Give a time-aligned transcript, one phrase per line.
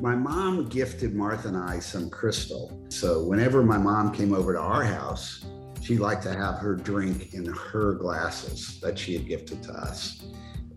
[0.00, 2.84] My mom gifted Martha and I some crystal.
[2.88, 5.44] So whenever my mom came over to our house,
[5.82, 10.26] she liked to have her drink in her glasses that she had gifted to us.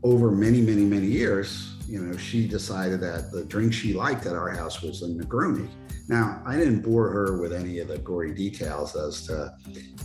[0.04, 4.34] Over many, many, many years, you know, she decided that the drink she liked at
[4.34, 5.68] our house was a Negroni.
[6.08, 9.54] Now, I didn't bore her with any of the gory details as to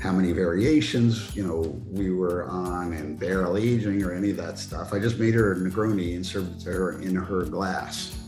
[0.01, 4.59] how many variations, you know, we were on and barrel aging or any of that
[4.59, 4.95] stuff.
[4.95, 8.19] I just made her a Negroni and served it to her in her glass.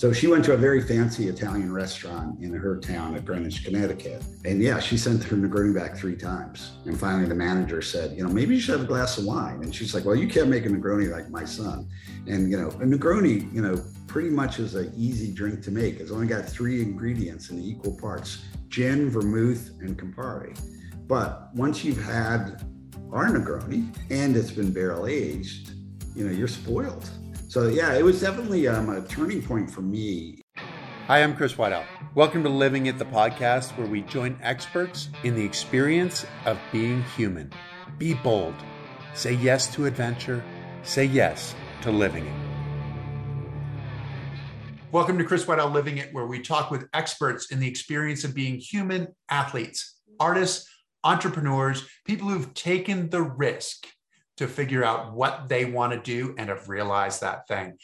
[0.00, 4.24] So she went to a very fancy Italian restaurant in her town at Greenwich, Connecticut.
[4.46, 6.78] And yeah, she sent her Negroni back three times.
[6.86, 9.62] And finally the manager said, you know, maybe you should have a glass of wine.
[9.62, 11.86] And she's like, well, you can't make a Negroni like my son.
[12.26, 16.00] And, you know, a Negroni, you know, pretty much is an easy drink to make.
[16.00, 20.58] It's only got three ingredients in equal parts, gin, vermouth, and Campari.
[21.08, 22.64] But once you've had
[23.12, 25.72] our Negroni and it's been barrel aged,
[26.16, 27.06] you know, you're spoiled.
[27.50, 30.40] So yeah, it was definitely um, a turning point for me.
[31.08, 31.84] Hi, I'm Chris Whiteout.
[32.14, 37.02] Welcome to Living It, the podcast where we join experts in the experience of being
[37.16, 37.52] human.
[37.98, 38.54] Be bold.
[39.14, 40.44] Say yes to adventure.
[40.84, 42.34] Say yes to living it.
[44.92, 48.32] Welcome to Chris Whiteout Living It, where we talk with experts in the experience of
[48.32, 50.70] being human athletes, artists,
[51.02, 53.88] entrepreneurs, people who've taken the risk
[54.40, 57.76] to figure out what they want to do and have realized that thing.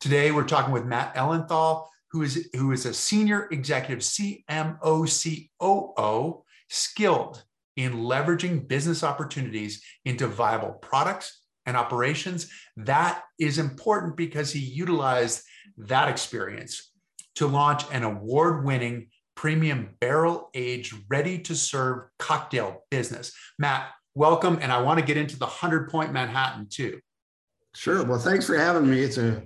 [0.00, 6.42] Today, we're talking with Matt Ellenthal, who is, who is a senior executive CMO COO,
[6.70, 7.44] skilled
[7.76, 12.50] in leveraging business opportunities into viable products and operations.
[12.78, 15.42] That is important because he utilized
[15.76, 16.90] that experience
[17.34, 23.32] to launch an award winning premium barrel aged, ready to serve cocktail business.
[23.58, 24.58] Matt, welcome.
[24.60, 27.00] And I want to get into the 100 Point Manhattan too.
[27.74, 28.04] Sure.
[28.04, 29.00] Well, thanks for having me.
[29.00, 29.40] It's a,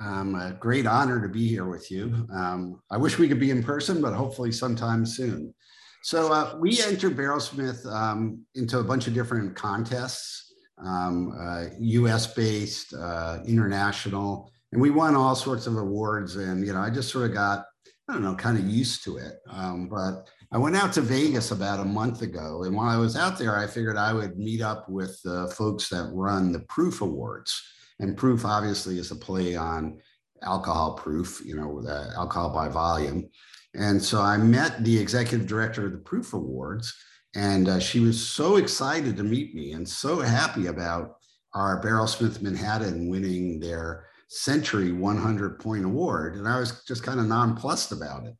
[0.00, 2.26] um, a great honor to be here with you.
[2.32, 5.54] Um, I wish we could be in person, but hopefully sometime soon.
[6.02, 10.54] So uh, we entered Barrelsmith um, into a bunch of different contests,
[10.84, 12.26] um, uh, U.S.
[12.34, 16.36] based, uh, international, and we won all sorts of awards.
[16.36, 17.66] And you know, I just sort of got,
[18.08, 19.34] I don't know, kind of used to it.
[19.50, 23.16] Um, but I went out to Vegas about a month ago, and while I was
[23.16, 27.02] out there, I figured I would meet up with the folks that run the Proof
[27.02, 27.62] Awards.
[28.00, 30.00] And Proof obviously is a play on
[30.42, 33.28] alcohol proof, you know, alcohol by volume.
[33.74, 36.92] And so I met the executive director of the Proof Awards,
[37.36, 41.18] and uh, she was so excited to meet me and so happy about
[41.54, 46.34] our Barrelsmith Manhattan winning their Century 100 point award.
[46.34, 48.34] And I was just kind of nonplussed about it.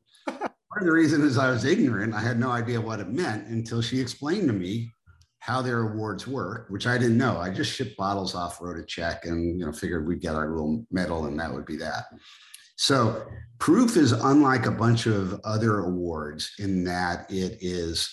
[0.81, 2.15] Of the reason is I was ignorant.
[2.15, 4.91] I had no idea what it meant until she explained to me
[5.41, 7.37] how their awards work, which I didn't know.
[7.37, 10.49] I just shipped bottles off, wrote a check, and you know figured we'd get our
[10.49, 12.07] little medal, and that would be that.
[12.77, 13.27] So,
[13.59, 18.11] proof is unlike a bunch of other awards in that it is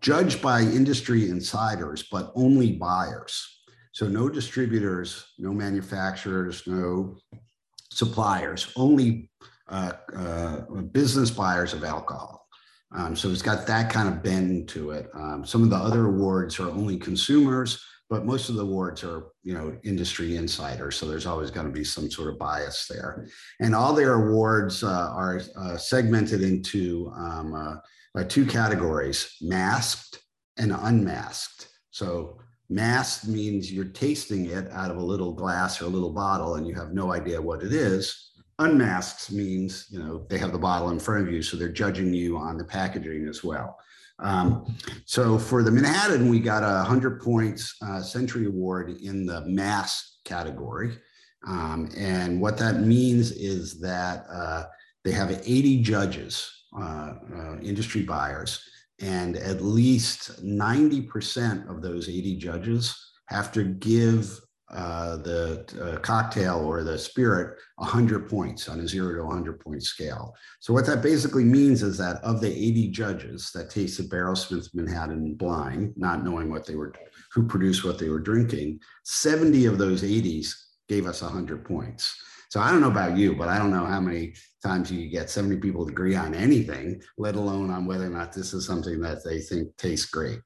[0.00, 3.46] judged by industry insiders, but only buyers.
[3.92, 7.18] So, no distributors, no manufacturers, no
[7.92, 9.28] suppliers, only
[9.68, 10.60] uh, uh,
[10.92, 12.46] business buyers of alcohol.
[12.94, 15.08] Um, so it's got that kind of bend to it.
[15.14, 19.26] Um, some of the other awards are only consumers, but most of the awards are,
[19.42, 20.94] you know, industry insiders.
[20.94, 23.26] So there's always going to be some sort of bias there.
[23.60, 27.82] And all their awards uh, are uh, segmented into um,
[28.14, 30.20] uh, two categories: masked
[30.56, 31.68] and unmasked.
[31.90, 32.38] So
[32.70, 36.66] masked means you're tasting it out of a little glass or a little bottle, and
[36.66, 38.25] you have no idea what it is
[38.58, 42.12] unmasked means you know they have the bottle in front of you so they're judging
[42.12, 43.78] you on the packaging as well.
[44.18, 44.74] Um,
[45.04, 50.20] so for the manhattan we got a 100 points uh, century award in the mass
[50.24, 50.96] category.
[51.46, 54.64] Um, and what that means is that uh,
[55.04, 58.60] they have 80 judges uh, uh industry buyers
[59.00, 66.58] and at least 90% of those 80 judges have to give uh, the uh, cocktail
[66.58, 70.34] or the spirit 100 points on a zero to 100 point scale.
[70.58, 75.34] So, what that basically means is that of the 80 judges that tasted Barrelsmith Manhattan
[75.34, 76.92] blind, not knowing what they were,
[77.32, 80.52] who produced what they were drinking, 70 of those 80s
[80.88, 82.20] gave us 100 points.
[82.48, 84.34] So, I don't know about you, but I don't know how many
[84.64, 88.32] times you get 70 people to agree on anything, let alone on whether or not
[88.32, 90.40] this is something that they think tastes great.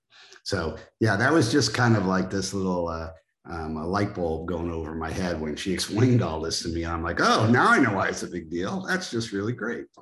[0.45, 2.89] So, yeah, that was just kind of like this little.
[2.89, 3.09] Uh,
[3.49, 6.85] um, a light bulb going over my head when she explained all this to me.
[6.85, 8.85] And I'm like, oh, now I know why it's a big deal.
[8.87, 9.87] That's just really great.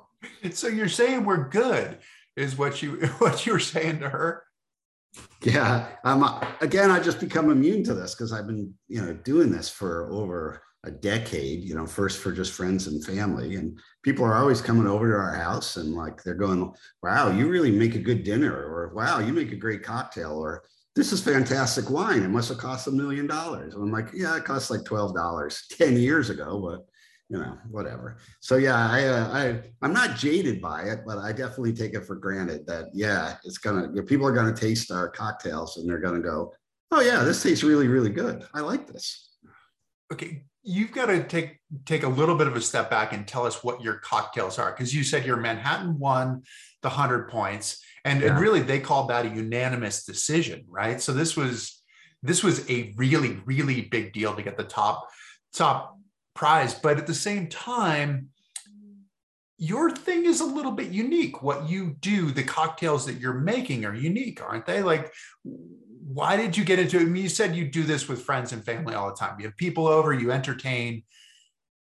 [0.51, 1.99] So you're saying we're good,
[2.35, 4.43] is what you what you were saying to her?
[5.41, 5.87] Yeah.
[6.03, 9.69] Um, again, I just become immune to this because I've been, you know, doing this
[9.69, 13.55] for over a decade, you know, first for just friends and family.
[13.55, 17.49] And people are always coming over to our house and like they're going, wow, you
[17.49, 20.63] really make a good dinner, or wow, you make a great cocktail, or
[20.95, 22.23] this is fantastic wine.
[22.23, 23.73] It must have cost a million dollars.
[23.73, 26.85] And I'm like, yeah, it cost like $12 10 years ago, but
[27.29, 28.17] you know, whatever.
[28.39, 32.05] So yeah, I, uh, I, I'm not jaded by it, but I definitely take it
[32.05, 36.21] for granted that yeah, it's gonna, people are gonna taste our cocktails and they're gonna
[36.21, 36.51] go,
[36.91, 38.45] oh yeah, this tastes really, really good.
[38.53, 39.29] I like this.
[40.11, 43.45] Okay, you've got to take take a little bit of a step back and tell
[43.45, 46.43] us what your cocktails are because you said your Manhattan won
[46.81, 48.29] the hundred points, and, yeah.
[48.29, 51.01] and really they called that a unanimous decision, right?
[51.01, 51.81] So this was
[52.21, 55.07] this was a really really big deal to get the top
[55.53, 55.97] top
[56.35, 58.29] prize, but at the same time.
[59.61, 61.43] Your thing is a little bit unique.
[61.43, 64.81] What you do, the cocktails that you're making are unique, aren't they?
[64.81, 65.11] Like,
[65.43, 67.01] why did you get into it?
[67.01, 69.37] I mean, you said you do this with friends and family all the time.
[69.37, 71.03] You have people over, you entertain.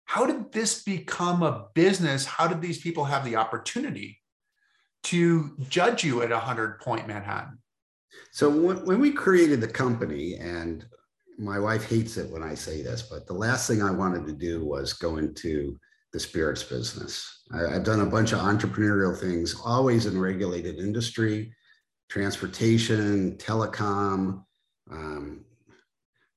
[0.05, 2.26] How did this become a business?
[2.26, 4.20] How did these people have the opportunity
[5.05, 7.59] to judge you at a 100 point Manhattan?
[8.33, 10.85] So, when we created the company, and
[11.39, 14.33] my wife hates it when I say this, but the last thing I wanted to
[14.33, 15.79] do was go into
[16.12, 17.43] the spirits business.
[17.53, 21.53] I, have done a bunch of entrepreneurial things, always in regulated industry
[22.09, 24.43] transportation, telecom,
[24.91, 25.44] um,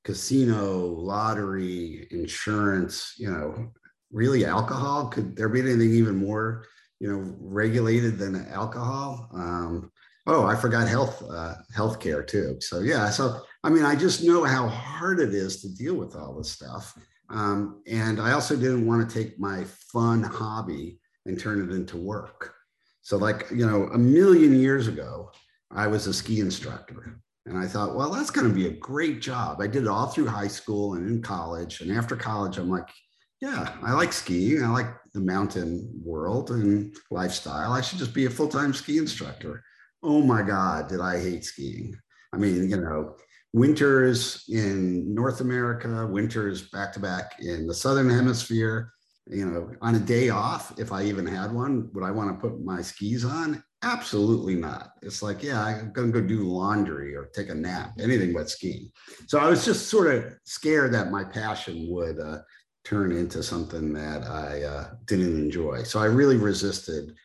[0.04, 3.72] casino, lottery, insurance, you know,
[4.12, 5.08] really alcohol.
[5.08, 6.66] Could there be anything even more,
[7.02, 9.28] you know, regulated than alcohol?
[9.34, 9.92] Um,
[10.28, 12.58] oh, I forgot health, uh, healthcare too.
[12.62, 16.16] So yeah, so I mean, I just know how hard it is to deal with
[16.16, 16.96] all this stuff.
[17.32, 21.98] Um, and I also didn't want to take my fun hobby and turn it into
[21.98, 22.54] work.
[23.02, 25.32] So, like, you know, a million years ago,
[25.72, 27.20] I was a ski instructor.
[27.48, 29.60] And I thought, well, that's going to be a great job.
[29.60, 31.82] I did it all through high school and in college.
[31.82, 32.90] And after college, I'm like,
[33.42, 34.64] yeah, I like skiing.
[34.64, 37.74] I like the mountain world and lifestyle.
[37.74, 39.64] I should just be a full time ski instructor.
[40.04, 41.96] Oh my God, did I hate skiing?
[42.34, 43.16] I mean, you know,
[43.52, 48.94] winters in North America, winters back to back in the Southern Hemisphere.
[49.28, 52.42] You know, on a day off, if I even had one, would I want to
[52.48, 53.64] put my skis on?
[53.84, 54.92] Absolutely not.
[55.02, 58.50] It's like, yeah, I'm going to go do laundry or take a nap, anything but
[58.50, 58.92] skiing.
[59.28, 62.40] So I was just sort of scared that my passion would uh,
[62.84, 65.84] turn into something that I uh, didn't enjoy.
[65.84, 67.16] So I really resisted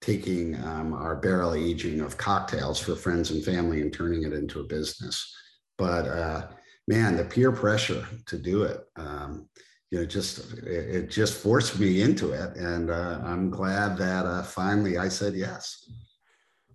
[0.00, 4.60] taking um, our barrel aging of cocktails for friends and family and turning it into
[4.60, 5.34] a business.
[5.78, 6.48] But uh,
[6.88, 9.48] man, the peer pressure to do it, um,
[9.90, 14.26] you know, just it, it, just forced me into it, and uh, I'm glad that
[14.26, 15.84] uh, finally I said yes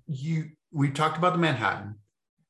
[0.10, 1.96] you we talked about the Manhattan.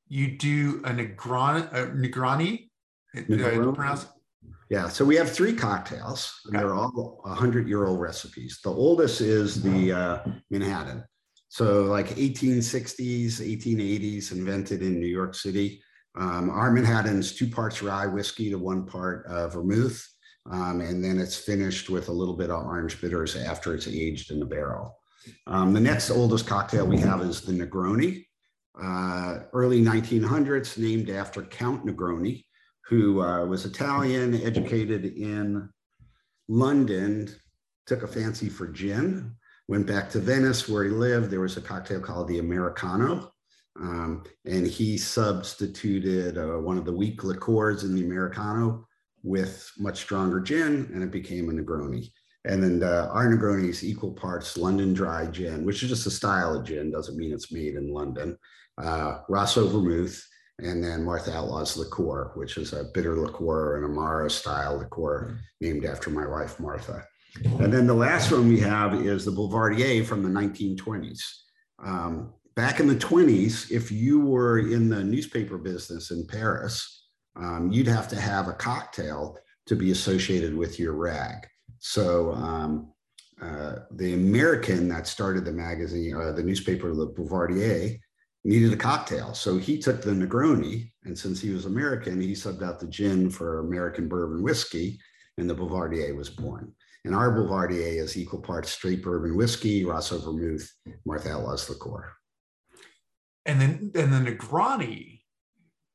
[0.08, 2.70] You do a Negroni, a Negroni.
[3.16, 4.08] Negroni.
[4.70, 6.64] Yeah, so we have three cocktails, and okay.
[6.64, 8.60] they're all 100 year old recipes.
[8.64, 10.20] The oldest is the uh,
[10.52, 11.04] Manhattan.
[11.48, 15.82] So, like 1860s, 1880s, invented in New York City.
[16.16, 20.08] Um, our Manhattan's two parts rye whiskey to one part uh, vermouth.
[20.50, 24.32] Um, and then it's finished with a little bit of orange bitters after it's aged
[24.32, 24.96] in the barrel.
[25.48, 28.26] Um, the next oldest cocktail we have is the Negroni,
[28.82, 32.46] uh, early 1900s, named after Count Negroni,
[32.90, 35.70] who uh, was Italian, educated in
[36.48, 37.30] London,
[37.86, 39.36] took a fancy for gin,
[39.68, 41.30] went back to Venice where he lived.
[41.30, 43.32] There was a cocktail called the Americano.
[43.80, 48.88] Um, and he substituted uh, one of the weak liqueurs in the Americano
[49.22, 52.12] with much stronger gin, and it became a Negroni.
[52.46, 56.12] And then uh, our Negroni is equal parts London dry gin, which is just a
[56.12, 58.38] style of gin, doesn't mean it's made in London.
[58.82, 60.26] Uh, Rosso vermouth,
[60.62, 65.86] and then Martha Outlaw's liqueur, which is a bitter liqueur, an Amaro style liqueur named
[65.86, 67.06] after my wife, Martha.
[67.60, 71.22] And then the last one we have is the Boulevardier from the 1920s.
[71.84, 77.72] Um, back in the 20s, if you were in the newspaper business in Paris, um,
[77.72, 79.38] you'd have to have a cocktail
[79.68, 81.48] to be associated with your rag.
[81.78, 82.92] So um,
[83.42, 87.98] uh, the American that started the magazine, uh, the newspaper, Le Boulevardier,
[88.44, 89.34] needed a cocktail.
[89.34, 93.30] So he took the Negroni, and since he was American, he subbed out the gin
[93.30, 95.00] for American bourbon whiskey,
[95.38, 96.74] and the Boulevardier was born.
[97.06, 100.70] And our Boulevardier is equal parts straight bourbon whiskey, Rosso vermouth,
[101.06, 102.14] Martha Outlaw's liqueur.
[103.46, 105.20] And then, and the Negroni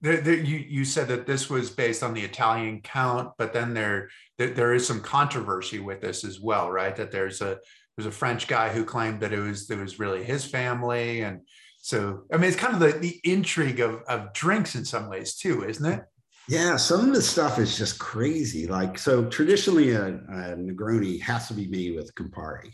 [0.04, 3.72] there, there, you, you said that this was based on the Italian count, but then
[3.72, 6.94] there, there, there is some controversy with this as well, right?
[6.94, 7.58] That there's a
[7.96, 11.40] there's a French guy who claimed that it was it was really his family, and
[11.84, 15.34] so I mean it's kind of the, the intrigue of, of drinks in some ways
[15.34, 16.02] too, isn't it?
[16.48, 18.66] Yeah, some of the stuff is just crazy.
[18.66, 22.70] Like, so traditionally, a, a Negroni has to be made with Campari.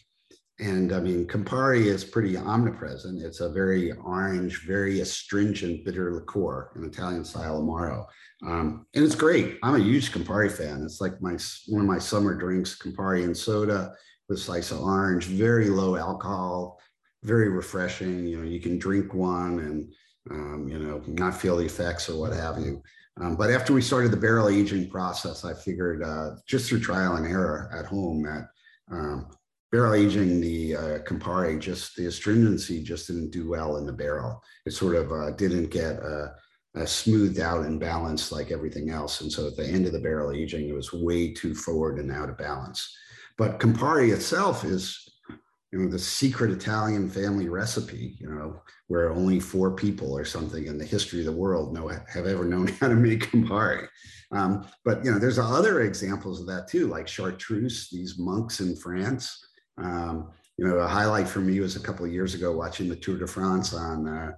[0.61, 3.23] And I mean, Campari is pretty omnipresent.
[3.23, 8.07] It's a very orange, very astringent bitter liqueur, an Italian style Amaro.
[8.47, 9.59] Um, and it's great.
[9.62, 10.83] I'm a huge Campari fan.
[10.85, 11.37] It's like my
[11.69, 13.93] one of my summer drinks, Campari and soda
[14.29, 16.81] with slice of orange, very low alcohol,
[17.23, 18.27] very refreshing.
[18.27, 19.93] You know, you can drink one and
[20.31, 22.83] um, you know not feel the effects or what have you.
[23.21, 27.17] Um, but after we started the barrel aging process, I figured uh, just through trial
[27.17, 28.49] and error at home that
[28.91, 29.29] um,
[29.71, 34.43] barrel aging the uh, Campari, just the astringency just didn't do well in the barrel.
[34.65, 36.29] It sort of uh, didn't get uh,
[36.87, 39.21] smoothed out and balanced like everything else.
[39.21, 42.11] And so at the end of the barrel aging, it was way too forward and
[42.11, 42.97] out of balance.
[43.37, 45.10] But Campari itself is
[45.73, 50.67] you know the secret italian family recipe you know where only four people or something
[50.67, 53.87] in the history of the world know have ever known how to make campari
[54.33, 58.77] um, but you know there's other examples of that too like chartreuse these monks in
[58.77, 59.45] france.
[59.79, 62.97] Um, you know a highlight for me was a couple of years ago watching the
[62.97, 64.33] tour de france on uh,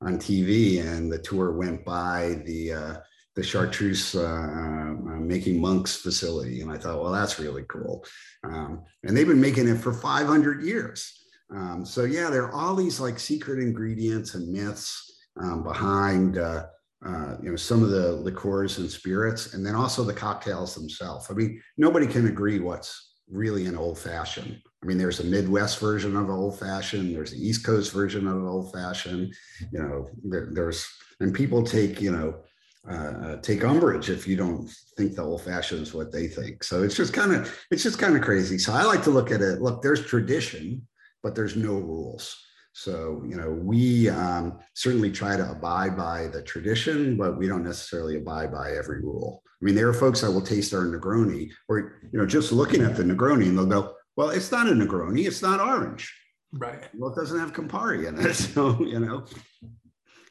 [0.00, 2.96] on tv and the tour went by the uh,
[3.38, 6.60] the chartreuse uh, uh, making monks facility.
[6.60, 8.04] And I thought, well, that's really cool.
[8.42, 11.24] Um, and they've been making it for 500 years.
[11.54, 16.66] Um, so yeah, there are all these like secret ingredients and myths um, behind uh,
[17.06, 21.28] uh, you know some of the liqueurs and spirits, and then also the cocktails themselves.
[21.30, 24.60] I mean, nobody can agree what's really an old fashioned.
[24.82, 27.14] I mean, there's a Midwest version of an old fashioned.
[27.14, 29.32] There's the East Coast version of an old fashioned.
[29.72, 30.84] You know, there, there's
[31.20, 32.40] and people take you know
[32.88, 36.64] uh, uh, take umbrage if you don't think the old fashioned is what they think.
[36.64, 38.58] So it's just kind of it's just kind of crazy.
[38.58, 39.60] So I like to look at it.
[39.60, 40.86] Look, there's tradition,
[41.22, 42.36] but there's no rules.
[42.72, 47.64] So you know we um, certainly try to abide by the tradition, but we don't
[47.64, 49.42] necessarily abide by every rule.
[49.60, 52.82] I mean, there are folks that will taste our Negroni, or you know, just looking
[52.82, 55.26] at the Negroni, and they'll go, "Well, it's not a Negroni.
[55.26, 56.14] It's not orange."
[56.52, 56.88] Right.
[56.94, 59.26] Well, it doesn't have Campari in it, so you know,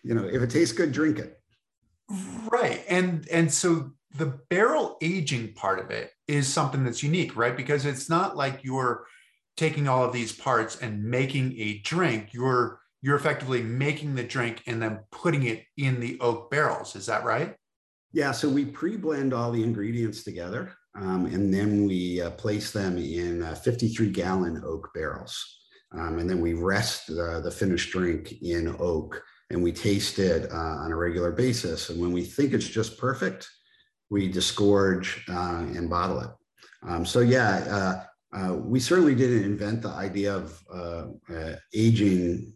[0.03, 1.39] you know, if it tastes good, drink it.
[2.09, 2.83] Right.
[2.87, 7.55] And and so the barrel aging part of it is something that's unique, right?
[7.55, 9.05] Because it's not like you're
[9.57, 12.29] taking all of these parts and making a drink.
[12.33, 16.95] You're you're effectively making the drink and then putting it in the oak barrels.
[16.95, 17.55] Is that right?
[18.13, 18.31] Yeah.
[18.31, 23.43] So we pre-blend all the ingredients together, um, and then we uh, place them in
[23.43, 25.37] uh, 53 gallon oak barrels,
[25.91, 30.51] um, and then we rest uh, the finished drink in oak and we taste it
[30.51, 31.89] uh, on a regular basis.
[31.89, 33.47] And when we think it's just perfect,
[34.09, 36.29] we disgorge uh, and bottle it.
[36.83, 38.03] Um, so yeah, uh,
[38.37, 42.53] uh we certainly didn't invent the idea of uh, uh, aging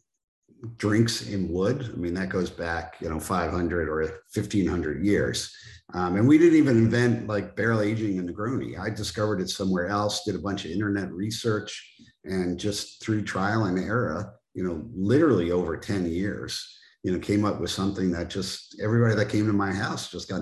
[0.77, 1.91] drinks in wood.
[1.93, 4.01] I mean, that goes back, you know, 500 or
[4.33, 5.55] 1500 years.
[5.93, 8.79] Um, and we didn't even invent like barrel aging in Negroni.
[8.79, 13.65] I discovered it somewhere else, did a bunch of internet research, and just through trial
[13.65, 18.29] and error, you know, literally over 10 years, you know, came up with something that
[18.29, 20.41] just everybody that came to my house just got,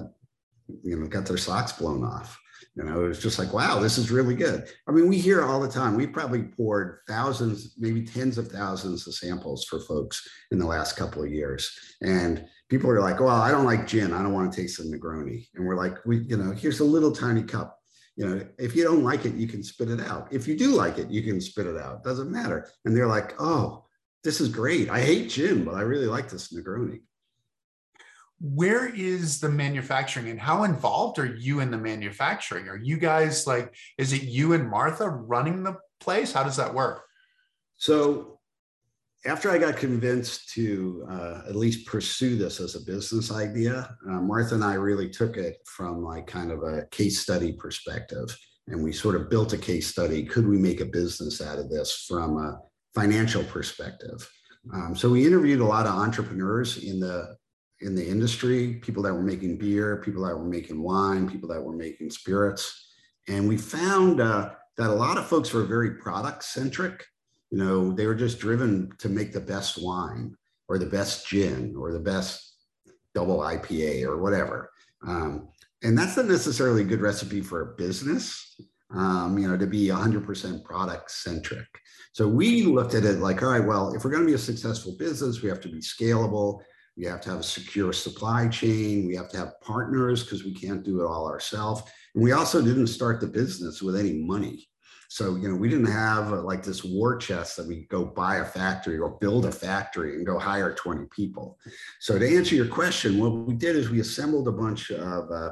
[0.83, 2.37] you know, got their socks blown off.
[2.75, 4.69] You know, it was just like, wow, this is really good.
[4.87, 5.95] I mean, we hear all the time.
[5.95, 10.95] We probably poured thousands, maybe tens of thousands of samples for folks in the last
[10.95, 11.77] couple of years.
[12.01, 14.13] And people are like, well, I don't like gin.
[14.13, 15.47] I don't want to taste the Negroni.
[15.55, 17.77] And we're like, we, you know, here's a little tiny cup.
[18.15, 20.27] You know, if you don't like it, you can spit it out.
[20.31, 22.03] If you do like it, you can spit it out.
[22.03, 22.69] Doesn't matter.
[22.85, 23.85] And they're like, oh,
[24.23, 24.89] this is great.
[24.89, 27.01] I hate gin, but I really like this Negroni.
[28.41, 32.69] Where is the manufacturing and how involved are you in the manufacturing?
[32.69, 36.31] Are you guys like, is it you and Martha running the place?
[36.31, 37.03] How does that work?
[37.77, 38.39] So,
[39.25, 44.21] after I got convinced to uh, at least pursue this as a business idea, uh,
[44.21, 48.33] Martha and I really took it from like kind of a case study perspective.
[48.67, 50.23] And we sort of built a case study.
[50.23, 52.61] Could we make a business out of this from a
[52.99, 54.29] financial perspective.
[54.73, 57.37] Um, so we interviewed a lot of entrepreneurs in the
[57.81, 61.61] in the industry, people that were making beer, people that were making wine, people that
[61.61, 62.91] were making spirits,
[63.29, 67.05] and we found uh, that a lot of folks were very product centric.
[67.51, 70.35] You know, they were just driven to make the best wine
[70.67, 72.55] or the best gin or the best
[73.15, 74.71] double IPA or whatever.
[75.07, 75.47] Um,
[75.81, 78.59] and that's not necessarily a good recipe for a business
[78.93, 81.67] um, you know, to be 100% product centric.
[82.11, 84.37] So we looked at it like, all right, well, if we're going to be a
[84.37, 86.61] successful business, we have to be scalable.
[86.97, 89.07] We have to have a secure supply chain.
[89.07, 91.83] We have to have partners because we can't do it all ourselves.
[92.13, 94.67] And we also didn't start the business with any money.
[95.11, 98.37] So, you know, we didn't have uh, like this war chest that we go buy
[98.37, 101.57] a factory or build a factory and go hire 20 people.
[101.99, 105.51] So, to answer your question, what we did is we assembled a bunch of uh,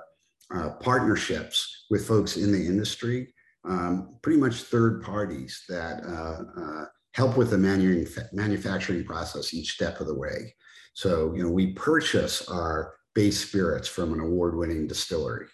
[0.54, 3.34] uh, partnerships with folks in the industry,
[3.66, 9.72] um, pretty much third parties that uh, uh, help with the manu- manufacturing process each
[9.74, 10.56] step of the way.
[10.94, 15.48] So, you know, we purchase our base spirits from an award winning distillery.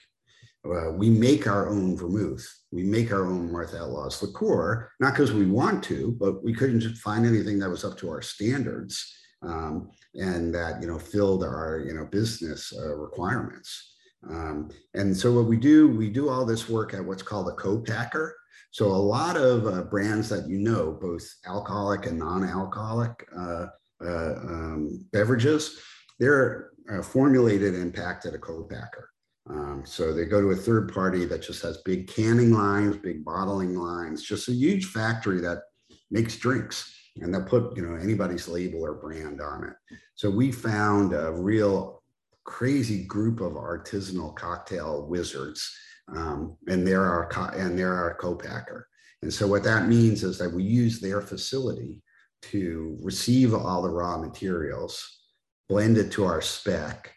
[0.65, 2.47] Uh, we make our own vermouth.
[2.71, 6.81] We make our own Martha Outlaw's liqueur, not because we want to, but we couldn't
[6.95, 11.83] find anything that was up to our standards um, and that you know filled our
[11.85, 13.92] you know business uh, requirements.
[14.29, 17.53] Um, and so what we do, we do all this work at what's called a
[17.53, 18.35] co-packer.
[18.71, 23.67] So a lot of uh, brands that you know, both alcoholic and non-alcoholic uh,
[24.03, 25.79] uh, um, beverages,
[26.19, 29.09] they're uh, formulated and packed at a co-packer.
[29.49, 33.25] Um, so they go to a third party that just has big canning lines, big
[33.25, 35.63] bottling lines, just a huge factory that
[36.09, 39.97] makes drinks and they'll put you know anybody's label or brand on it.
[40.15, 42.02] So we found a real
[42.45, 45.75] crazy group of artisanal cocktail wizards,
[46.15, 48.87] um, and they're our co- and they're our co-packer.
[49.21, 52.01] And so what that means is that we use their facility
[52.43, 55.21] to receive all the raw materials,
[55.69, 57.13] blend it to our spec,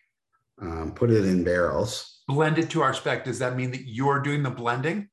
[0.62, 4.20] um, put it in barrels, blend it to our spec, does that mean that you're
[4.20, 5.08] doing the blending?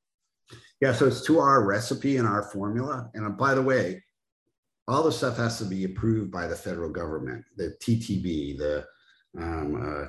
[0.82, 3.10] Yeah, so it's to our recipe and our formula.
[3.14, 4.04] And uh, by the way,
[4.88, 8.86] all the stuff has to be approved by the federal government, the TTB, the
[9.38, 10.06] um, uh,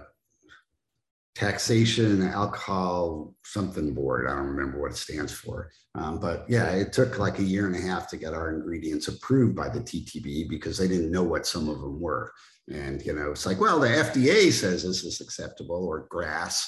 [1.34, 4.28] Taxation Alcohol Something Board.
[4.28, 5.70] I don't remember what it stands for.
[5.96, 9.08] Um, but yeah, it took like a year and a half to get our ingredients
[9.08, 12.32] approved by the TTB because they didn't know what some of them were.
[12.70, 16.66] And, you know, it's like, well, the FDA says this is acceptable or GRAS,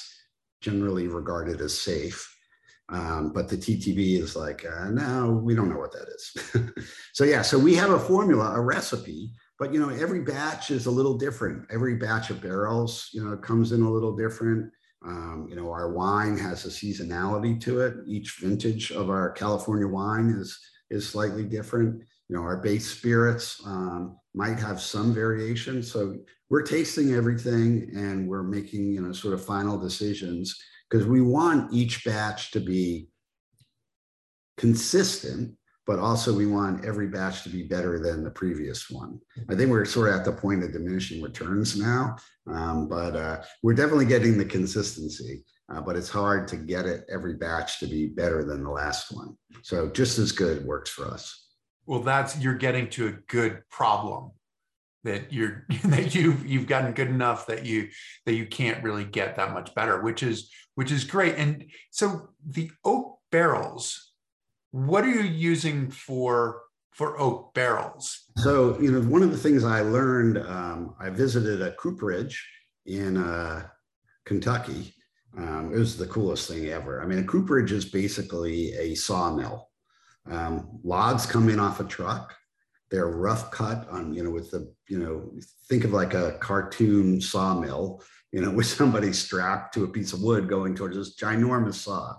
[0.61, 2.33] generally regarded as safe.
[2.89, 6.85] Um, but the TTB is like, uh, no, we don't know what that is.
[7.13, 10.85] so yeah, so we have a formula, a recipe, but you know, every batch is
[10.85, 11.65] a little different.
[11.71, 14.71] Every batch of barrels, you know, comes in a little different.
[15.05, 17.95] Um, you know, our wine has a seasonality to it.
[18.07, 20.57] Each vintage of our California wine is
[20.89, 22.01] is slightly different.
[22.29, 25.81] You know, our base spirits um, might have some variation.
[25.81, 26.17] So
[26.49, 30.57] we're tasting everything and we're making, you know, sort of final decisions
[30.89, 33.09] because we want each batch to be
[34.57, 35.55] consistent,
[35.87, 39.19] but also we want every batch to be better than the previous one.
[39.49, 43.41] I think we're sort of at the point of diminishing returns now, um, but uh,
[43.63, 45.43] we're definitely getting the consistency.
[45.73, 49.11] Uh, but it's hard to get it every batch to be better than the last
[49.11, 49.35] one.
[49.63, 51.45] So just as good works for us.
[51.85, 54.31] Well, that's you're getting to a good problem
[55.03, 57.89] that you're that you've you've gotten good enough that you
[58.25, 62.29] that you can't really get that much better which is which is great and so
[62.45, 64.06] the oak barrels
[64.71, 68.25] what are you using for for oak barrels?
[68.37, 72.43] So you know one of the things i learned um, i visited a cooperage
[72.85, 73.67] in uh,
[74.25, 74.93] kentucky.
[75.37, 77.01] Um, it was the coolest thing ever.
[77.01, 79.69] I mean a cooperage is basically a sawmill.
[80.29, 82.35] Um, logs come in off a truck.
[82.89, 85.31] They're rough cut on you know with the you know
[85.69, 88.01] think of like a cartoon sawmill
[88.31, 92.15] you know with somebody strapped to a piece of wood going towards this ginormous saw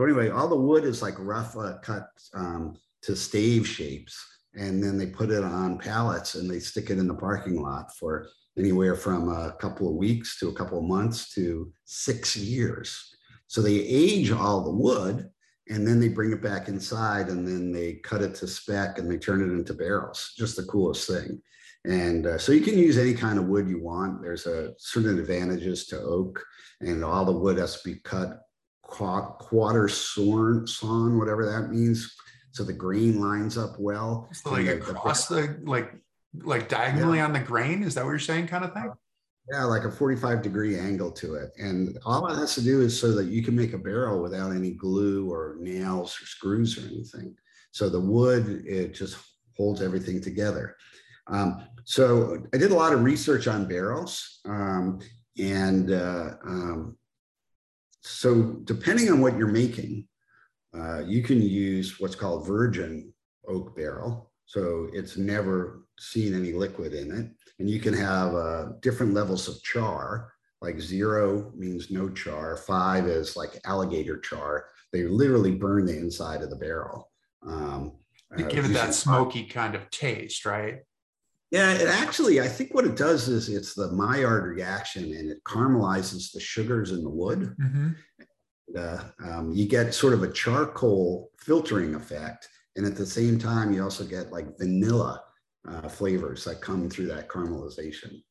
[0.00, 4.18] so anyway all the wood is like rough uh, cut um, to stave shapes
[4.54, 7.94] and then they put it on pallets and they stick it in the parking lot
[7.94, 8.26] for
[8.58, 13.14] anywhere from a couple of weeks to a couple of months to six years.
[13.46, 15.28] So they age all the wood
[15.68, 19.10] and then they bring it back inside and then they cut it to spec and
[19.10, 20.32] they turn it into barrels.
[20.36, 21.42] Just the coolest thing.
[21.84, 24.22] And uh, so you can use any kind of wood you want.
[24.22, 26.42] There's a certain advantages to oak
[26.80, 28.40] and all the wood has to be cut
[28.90, 32.14] quarter sawn, sawn whatever that means
[32.52, 35.94] so the grain lines up well so like across the, the like
[36.42, 37.24] like diagonally yeah.
[37.24, 38.92] on the grain is that what you're saying kind of thing
[39.50, 41.50] yeah, like a 45 degree angle to it.
[41.58, 44.52] And all it has to do is so that you can make a barrel without
[44.52, 47.34] any glue or nails or screws or anything.
[47.72, 49.16] So the wood, it just
[49.56, 50.76] holds everything together.
[51.26, 54.40] Um, so I did a lot of research on barrels.
[54.44, 55.00] Um,
[55.38, 56.96] and uh, um,
[58.02, 60.06] so depending on what you're making,
[60.74, 63.12] uh, you can use what's called virgin
[63.48, 64.30] oak barrel.
[64.46, 69.46] So it's never seen any liquid in it and you can have uh, different levels
[69.46, 70.32] of char.
[70.62, 72.56] Like zero means no char.
[72.56, 74.66] Five is like alligator char.
[74.92, 77.10] They literally burn the inside of the barrel.
[77.46, 77.92] Um,
[78.36, 80.80] to give it that smoky kind of taste, right?
[81.50, 85.42] Yeah, it actually, I think what it does is it's the Maillard reaction and it
[85.44, 87.56] caramelizes the sugars in the wood.
[87.60, 87.90] Mm-hmm.
[88.78, 92.48] uh, um, you get sort of a charcoal filtering effect.
[92.76, 95.22] And at the same time, you also get like vanilla
[95.68, 98.22] uh, flavors that come through that caramelization.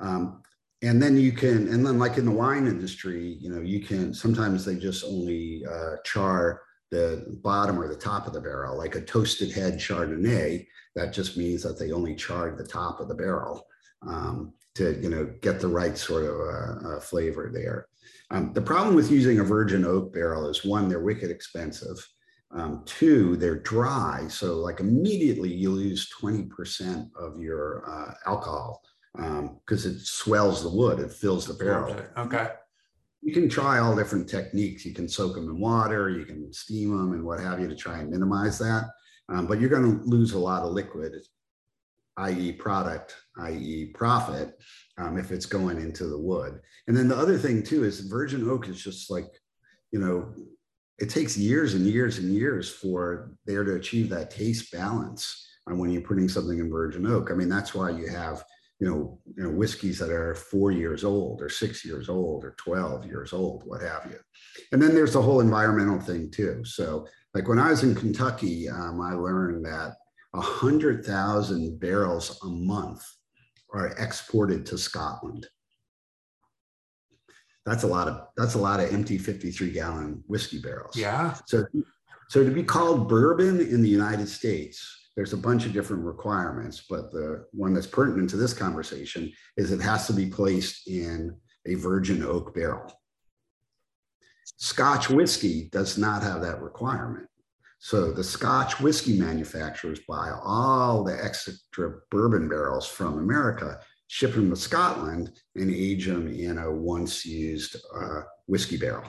[0.00, 0.42] Um,
[0.82, 4.12] and then you can, and then like in the wine industry, you know, you can,
[4.12, 8.96] sometimes they just only uh, char the bottom or the top of the barrel, like
[8.96, 10.66] a toasted head Chardonnay.
[10.94, 13.66] That just means that they only charred the top of the barrel
[14.06, 17.86] um, to, you know, get the right sort of uh, uh, flavor there.
[18.30, 21.96] Um, the problem with using a virgin oak barrel is one, they're wicked expensive.
[22.52, 24.26] Um, two, they're dry.
[24.28, 28.82] So like immediately you lose 20% of your uh, alcohol
[29.14, 31.96] because um, it swells the wood, it fills the barrel.
[32.16, 32.48] Okay.
[33.22, 34.84] You can try all different techniques.
[34.84, 37.76] You can soak them in water, you can steam them and what have you to
[37.76, 38.84] try and minimize that.
[39.28, 41.14] Um, but you're going to lose a lot of liquid,
[42.18, 44.58] i.e., product, i.e., profit,
[44.98, 46.60] um, if it's going into the wood.
[46.86, 49.26] And then the other thing too is virgin oak is just like,
[49.92, 50.34] you know,
[50.98, 55.78] it takes years and years and years for there to achieve that taste balance on
[55.78, 57.30] when you're putting something in virgin oak.
[57.30, 58.44] I mean, that's why you have,
[58.78, 62.54] you know, you know, whiskeys that are four years old or six years old or
[62.58, 64.18] 12 years old, what have you.
[64.72, 66.64] And then there's the whole environmental thing too.
[66.64, 69.96] So like when I was in Kentucky, um, I learned that
[70.34, 73.04] a hundred thousand barrels a month
[73.72, 75.46] are exported to Scotland.
[77.66, 80.96] That's a lot of that's a lot of empty 53 gallon whiskey barrels.
[80.96, 81.34] Yeah.
[81.46, 81.66] So
[82.28, 86.84] so to be called bourbon in the United States, there's a bunch of different requirements,
[86.88, 91.36] but the one that's pertinent to this conversation is it has to be placed in
[91.66, 92.92] a virgin oak barrel.
[94.44, 97.26] Scotch whiskey does not have that requirement.
[97.78, 101.52] So the Scotch whiskey manufacturers buy all the extra
[102.10, 107.76] bourbon barrels from America, ship them to Scotland, and age them in a once used
[107.94, 109.04] uh, whiskey barrel.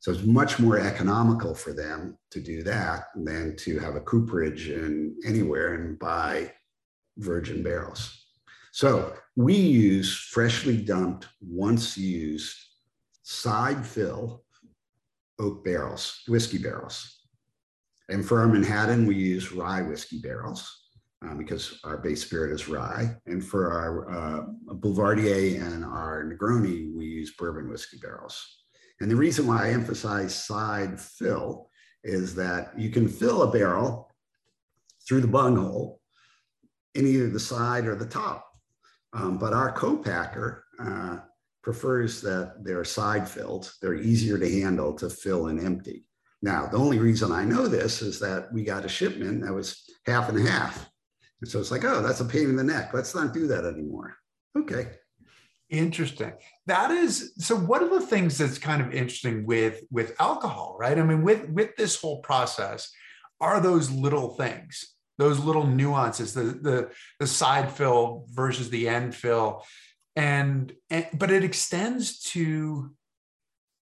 [0.00, 4.68] So it's much more economical for them to do that than to have a cooperage
[4.68, 6.52] in anywhere and buy
[7.16, 8.26] virgin barrels.
[8.72, 12.54] So we use freshly dumped, once used
[13.24, 14.44] side fill
[15.40, 17.22] oak barrels, whiskey barrels.
[18.08, 20.70] And for our Manhattan, we use rye whiskey barrels
[21.24, 23.16] uh, because our base spirit is rye.
[23.26, 28.44] And for our uh, Boulevardier and our Negroni, we use bourbon whiskey barrels.
[29.00, 31.70] And the reason why I emphasize side fill
[32.04, 34.10] is that you can fill a barrel
[35.08, 36.00] through the bunghole
[36.94, 38.46] in either the side or the top.
[39.14, 41.18] Um, but our co-packer uh,
[41.64, 43.72] prefers that they're side filled.
[43.80, 46.04] They're easier to handle to fill and empty.
[46.42, 49.82] Now, the only reason I know this is that we got a shipment that was
[50.06, 50.90] half and half.
[51.40, 52.92] And so it's like, oh, that's a pain in the neck.
[52.92, 54.14] Let's not do that anymore.
[54.56, 54.88] Okay.
[55.70, 56.34] Interesting.
[56.66, 60.98] That is so one of the things that's kind of interesting with with alcohol, right?
[60.98, 62.92] I mean, with with this whole process,
[63.40, 69.14] are those little things, those little nuances, the the the side fill versus the end
[69.14, 69.64] fill.
[70.16, 72.92] And, and but it extends to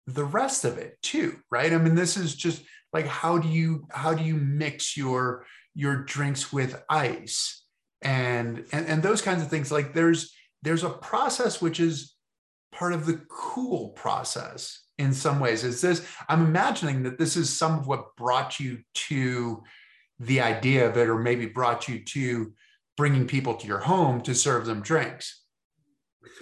[0.07, 1.71] the rest of it too, right?
[1.71, 6.03] I mean, this is just like how do you how do you mix your your
[6.03, 7.63] drinks with ice?
[8.01, 12.15] And and, and those kinds of things like there's there's a process which is
[12.71, 15.63] part of the cool process in some ways.
[15.63, 19.63] Is this i'm imagining that this is some of what brought you to
[20.19, 22.53] the idea of it or maybe brought you to
[22.95, 25.40] bringing people to your home to serve them drinks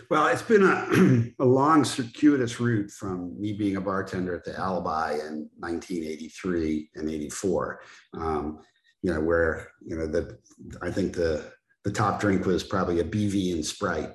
[0.10, 4.58] well, it's been a, a, long, circuitous route from me being a bartender at the
[4.58, 7.82] Alibi in 1983 and 84.
[8.16, 8.60] Um,
[9.02, 10.38] you know, where you know the
[10.82, 11.54] I think the
[11.86, 14.12] the top drink was probably a BV and Sprite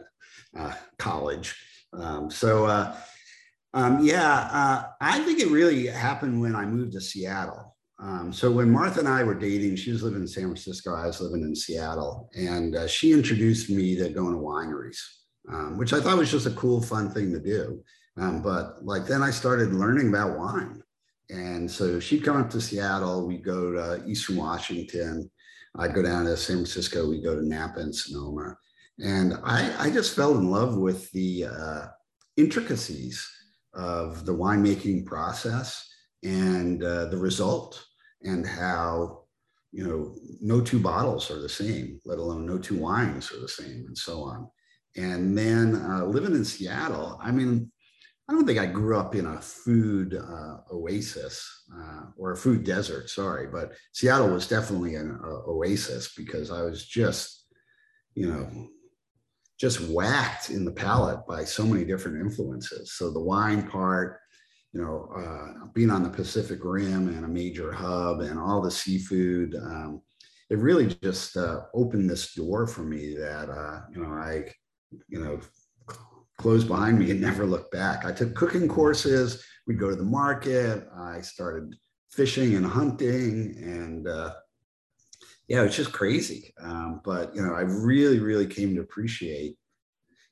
[0.56, 1.56] uh, college.
[1.92, 2.96] Um, so, uh,
[3.72, 7.76] um, yeah, uh, I think it really happened when I moved to Seattle.
[8.00, 11.06] Um, so when Martha and I were dating, she was living in San Francisco, I
[11.06, 14.98] was living in Seattle, and uh, she introduced me to going to wineries,
[15.48, 17.82] um, which I thought was just a cool, fun thing to do.
[18.16, 20.82] Um, but like then I started learning about wine.
[21.30, 25.30] And so she'd come up to Seattle, we'd go to Eastern Washington,
[25.76, 28.56] I'd go down to San Francisco, we'd go to Napa and Sonoma.
[28.98, 31.86] And I, I just fell in love with the uh,
[32.36, 33.26] intricacies
[33.74, 35.88] of the winemaking process
[36.22, 37.84] and uh, the result
[38.22, 39.24] and how,
[39.72, 43.48] you know, no two bottles are the same, let alone no two wines are the
[43.48, 44.48] same and so on.
[44.96, 47.70] And then uh, living in Seattle, I mean,
[48.28, 52.64] I don't think I grew up in a food uh, oasis uh, or a food
[52.64, 57.46] desert, sorry, but Seattle was definitely an uh, oasis because I was just,
[58.14, 58.68] you know,
[59.60, 62.92] just whacked in the palate by so many different influences.
[62.92, 64.20] So the wine part,
[64.72, 68.70] you know, uh, being on the Pacific Rim and a major hub and all the
[68.70, 70.00] seafood, um,
[70.50, 74.50] it really just uh, opened this door for me that, uh, you know, I,
[75.08, 75.40] you know,
[76.38, 78.04] closed behind me and never looked back.
[78.04, 79.44] I took cooking courses.
[79.66, 80.86] We'd go to the market.
[80.96, 81.74] I started
[82.10, 84.34] fishing and hunting and, uh,
[85.48, 86.54] yeah, it's just crazy.
[86.60, 89.56] Um, but, you know, I really, really came to appreciate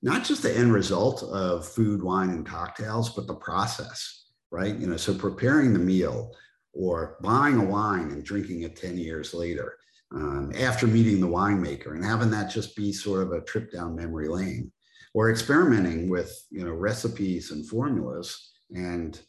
[0.03, 4.75] not just the end result of food, wine, and cocktails, but the process, right?
[4.75, 6.35] You know, so preparing the meal
[6.73, 9.77] or buying a wine and drinking it 10 years later
[10.15, 13.97] um, after meeting the winemaker and having that just be sort of a trip down
[13.97, 14.71] memory lane
[15.15, 19.21] or experimenting with, you know, recipes and formulas and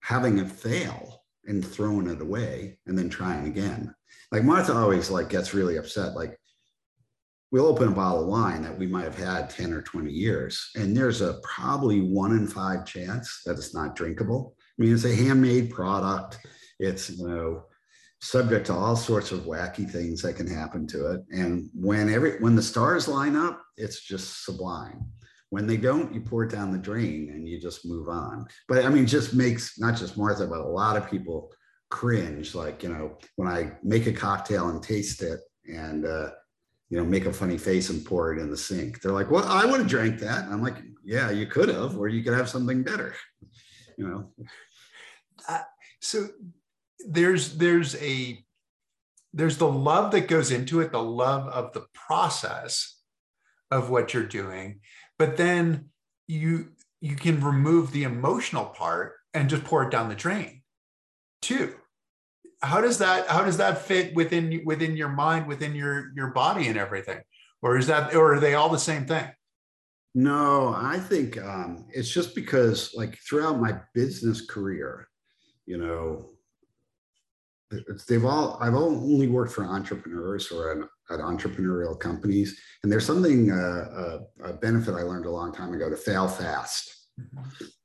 [0.00, 3.94] having it fail and throwing it away and then trying again.
[4.32, 6.14] Like Martha always like gets really upset.
[6.14, 6.38] Like
[7.50, 10.70] we'll open a bottle of wine that we might have had 10 or 20 years,
[10.76, 14.54] and there's a probably one in five chance that it's not drinkable.
[14.58, 16.38] I mean, it's a handmade product.
[16.78, 17.64] It's, you know,
[18.20, 21.20] subject to all sorts of wacky things that can happen to it.
[21.32, 25.06] And when every when the stars line up, it's just sublime.
[25.48, 28.46] When they don't, you pour it down the drain and you just move on.
[28.68, 31.52] But I mean, just makes not just Martha, but a lot of people
[31.88, 32.54] cringe.
[32.54, 36.30] Like, you know, when I make a cocktail and taste it and uh,
[36.90, 39.00] you know, make a funny face and pour it in the sink.
[39.00, 40.44] They're like, well, I would have drank that.
[40.44, 43.14] And I'm like, yeah, you could have, or you could have something better,
[43.96, 44.32] you know?
[45.48, 45.62] Uh,
[46.00, 46.26] so
[47.08, 48.44] there's, there's a,
[49.32, 52.96] there's the love that goes into it, the love of the process
[53.70, 54.80] of what you're doing,
[55.18, 55.90] but then
[56.26, 60.62] you, you can remove the emotional part and just pour it down the drain
[61.40, 61.74] too.
[62.62, 66.68] How does that how does that fit within within your mind within your your body
[66.68, 67.20] and everything?
[67.62, 69.26] Or is that or are they all the same thing?
[70.14, 75.08] No i think um, it's just because like throughout my business career
[75.66, 76.30] you know
[78.08, 83.50] they've all i've only worked for entrepreneurs or an, at entrepreneurial companies and there's something
[83.50, 87.00] uh, a, a benefit i learned a long time ago to fail fast.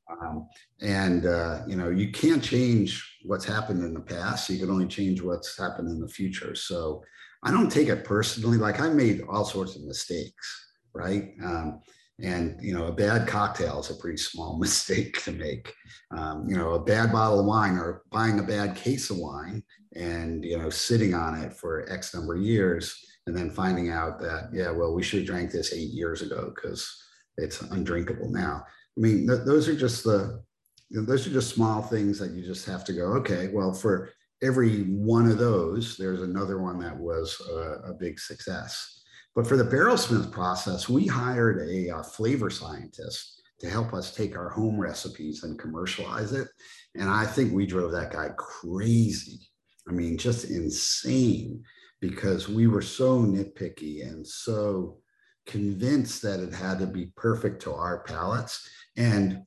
[0.10, 0.48] Um,
[0.82, 4.50] and uh, you know, you can't change what's happened in the past.
[4.50, 6.56] You can only change what's happened in the future.
[6.56, 7.04] So
[7.44, 8.58] I don't take it personally.
[8.58, 11.32] Like I made all sorts of mistakes, right?
[11.44, 11.82] Um,
[12.22, 15.74] and you know, a bad cocktail is a pretty small mistake to make.
[16.16, 19.64] Um, you know, a bad bottle of wine or buying a bad case of wine
[19.96, 22.98] and you know, sitting on it for X number of years,
[23.28, 26.52] and then finding out that yeah, well, we should have drank this eight years ago
[26.54, 27.02] because
[27.38, 28.64] it's undrinkable now
[28.98, 30.42] I mean, th- those are just the,
[30.90, 33.74] you know, those are just small things that you just have to go, okay, well,
[33.74, 38.95] for every one of those, there's another one that was a, a big success.
[39.36, 44.38] But for the Barrelsmith process, we hired a, a flavor scientist to help us take
[44.38, 46.48] our home recipes and commercialize it.
[46.96, 49.40] And I think we drove that guy crazy.
[49.88, 51.64] I mean, just insane
[52.00, 55.00] because we were so nitpicky and so
[55.46, 58.68] convinced that it had to be perfect to our palates
[58.98, 59.44] and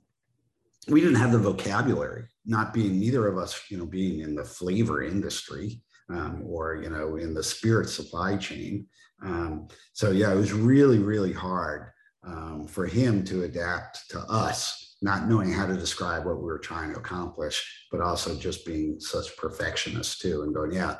[0.89, 4.45] we didn't have the vocabulary not being neither of us you know being in the
[4.45, 8.87] flavor industry um, or you know in the spirit supply chain
[9.23, 11.91] um, so yeah it was really really hard
[12.25, 16.59] um, for him to adapt to us not knowing how to describe what we were
[16.59, 20.97] trying to accomplish but also just being such perfectionists too and going yeah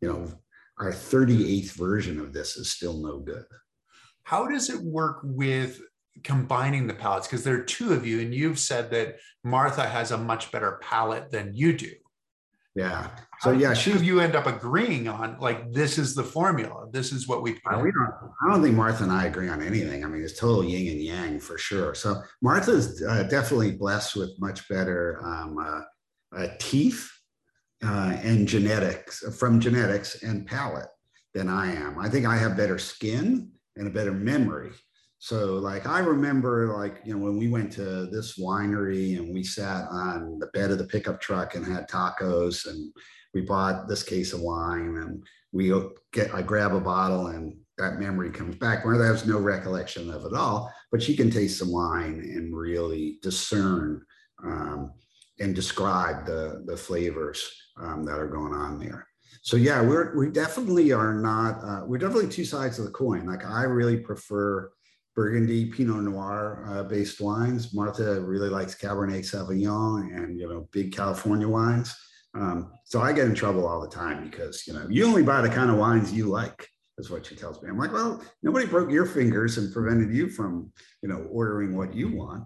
[0.00, 0.26] you know
[0.78, 3.44] our 38th version of this is still no good
[4.24, 5.80] how does it work with
[6.22, 7.26] combining the palettes?
[7.26, 10.78] because there are two of you and you've said that martha has a much better
[10.82, 11.92] palate than you do
[12.74, 13.10] yeah.
[13.40, 16.86] So yeah she you end up agreeing on like this is the formula?
[16.90, 19.62] This is what we, uh, we don't i don't think martha and i agree on
[19.62, 20.04] anything.
[20.04, 21.94] I mean it's total yin and yang for sure.
[21.94, 25.80] So martha's uh, definitely blessed with much better um, uh,
[26.36, 27.10] uh teeth
[27.84, 30.88] uh, and genetics from genetics and palate
[31.34, 31.98] than i am.
[31.98, 34.72] I think i have better skin and a better memory
[35.22, 39.44] so like I remember like, you know, when we went to this winery and we
[39.44, 42.92] sat on the bed of the pickup truck and had tacos and
[43.32, 45.72] we bought this case of wine and we
[46.12, 50.24] get, I grab a bottle and that memory comes back where there's no recollection of
[50.24, 54.04] it all, but she can taste some wine and really discern
[54.44, 54.92] um,
[55.38, 57.48] and describe the, the flavors
[57.80, 59.06] um, that are going on there.
[59.42, 63.24] So yeah, we're, we definitely are not, uh, we're definitely two sides of the coin.
[63.24, 64.72] Like I really prefer
[65.14, 67.74] Burgundy, Pinot Noir uh, based wines.
[67.74, 71.94] Martha really likes Cabernet Sauvignon and you know big California wines.
[72.34, 75.42] Um, so I get in trouble all the time because you know you only buy
[75.42, 76.68] the kind of wines you like.
[76.98, 77.70] Is what she tells me.
[77.70, 80.70] I'm like, well, nobody broke your fingers and prevented you from
[81.02, 82.44] you know ordering what you want.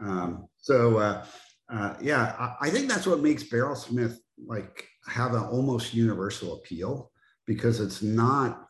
[0.00, 1.24] Um, so uh,
[1.72, 7.10] uh, yeah, I, I, think that's what makes Barrelsmith like have an almost universal appeal
[7.46, 8.66] because it's not.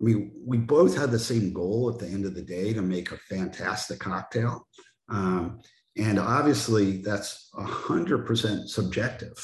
[0.00, 2.82] I mean, we both had the same goal at the end of the day to
[2.82, 4.66] make a fantastic cocktail,
[5.08, 5.60] um,
[5.96, 9.36] and obviously that's a hundred percent subjective.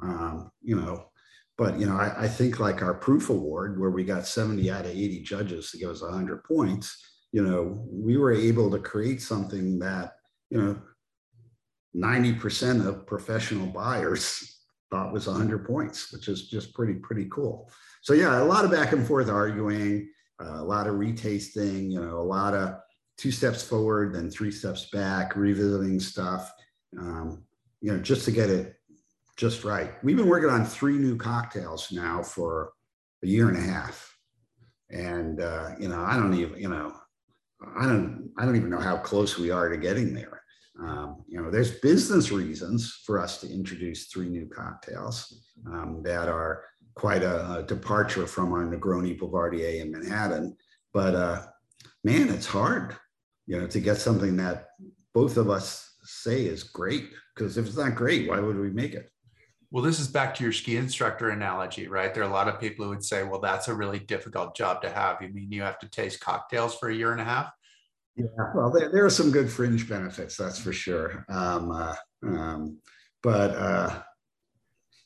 [0.00, 1.08] Um, you know,
[1.56, 4.84] but you know, I, I, think like our proof award, where we got 70 out
[4.84, 9.20] of 80 judges to give us 100 points, you know, we were able to create
[9.20, 10.12] something that,
[10.50, 10.80] you know,
[11.96, 17.70] 90% of professional buyers thought was 100 points, which is just pretty, pretty cool.
[18.08, 20.08] So yeah, a lot of back and forth arguing,
[20.42, 22.76] uh, a lot of retasting, you know, a lot of
[23.18, 26.50] two steps forward, then three steps back, revisiting stuff,
[26.98, 27.44] um,
[27.82, 28.76] you know, just to get it
[29.36, 30.02] just right.
[30.02, 32.72] We've been working on three new cocktails now for
[33.22, 34.10] a year and a half.
[34.88, 36.94] And, uh, you know, I don't even, you know,
[37.78, 40.40] I don't, I don't even know how close we are to getting there.
[40.80, 46.28] Um, you know, there's business reasons for us to introduce three new cocktails um, that
[46.28, 46.64] are
[46.98, 50.56] quite a, a, departure from our Negroni Boulevardier in Manhattan.
[50.92, 51.42] But uh,
[52.02, 52.96] man, it's hard,
[53.46, 54.70] you know, to get something that
[55.14, 57.10] both of us say is great.
[57.34, 59.10] Because if it's not great, why would we make it?
[59.70, 62.12] Well, this is back to your ski instructor analogy, right?
[62.12, 64.82] There are a lot of people who would say, well, that's a really difficult job
[64.82, 65.22] to have.
[65.22, 67.52] You mean you have to taste cocktails for a year and a half?
[68.16, 71.24] Yeah, well, there, there are some good fringe benefits, that's for sure.
[71.28, 71.94] Um, uh,
[72.26, 72.78] um,
[73.22, 74.02] but uh,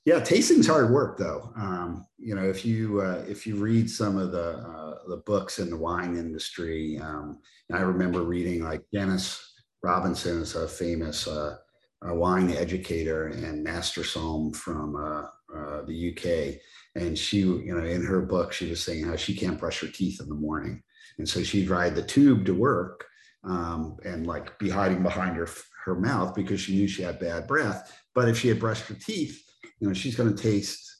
[0.04, 1.52] yeah, tasting's hard work, though.
[1.56, 5.58] Um, you know, if you uh, if you read some of the uh, the books
[5.58, 7.38] in the wine industry, um,
[7.72, 9.40] I remember reading like Jancis
[9.82, 11.56] Robinson is a famous uh,
[12.04, 16.60] a wine educator and master somm from uh, uh, the UK.
[16.94, 19.88] And she, you know, in her book, she was saying how she can't brush her
[19.88, 20.82] teeth in the morning.
[21.18, 23.06] And so she'd ride the tube to work
[23.44, 25.48] um, and like be hiding behind her,
[25.84, 27.96] her mouth because she knew she had bad breath.
[28.14, 29.42] But if she had brushed her teeth,
[29.82, 30.98] you know, she's going to taste,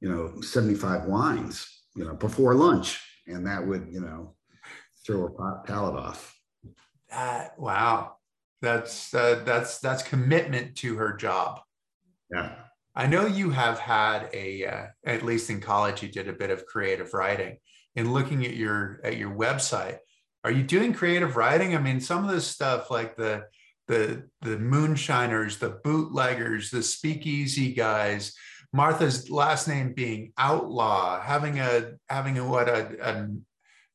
[0.00, 3.00] you know, 75 wines, you know, before lunch.
[3.28, 4.34] And that would, you know,
[5.06, 6.36] throw her palate off.
[7.12, 8.16] Uh, wow
[8.60, 11.60] that's uh, that's that's commitment to her job
[12.32, 12.56] yeah
[12.96, 16.50] i know you have had a uh, at least in college you did a bit
[16.50, 17.58] of creative writing
[17.94, 19.98] and looking at your at your website
[20.42, 23.44] are you doing creative writing i mean some of this stuff like the
[23.88, 28.34] the the moonshiners the bootleggers the speakeasy guys
[28.72, 33.28] martha's last name being outlaw having a having a what a, a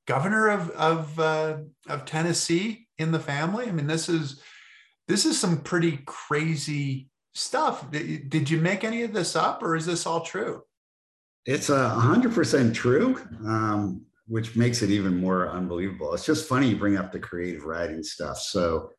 [0.07, 1.57] governor of of uh,
[1.89, 4.41] of tennessee in the family i mean this is
[5.07, 7.89] this is some pretty crazy stuff.
[7.91, 10.63] Did you make any of this up or is this all true?
[11.45, 16.13] It's a hundred percent true, um, which makes it even more unbelievable.
[16.13, 18.37] It's just funny you bring up the creative writing stuff.
[18.37, 18.91] So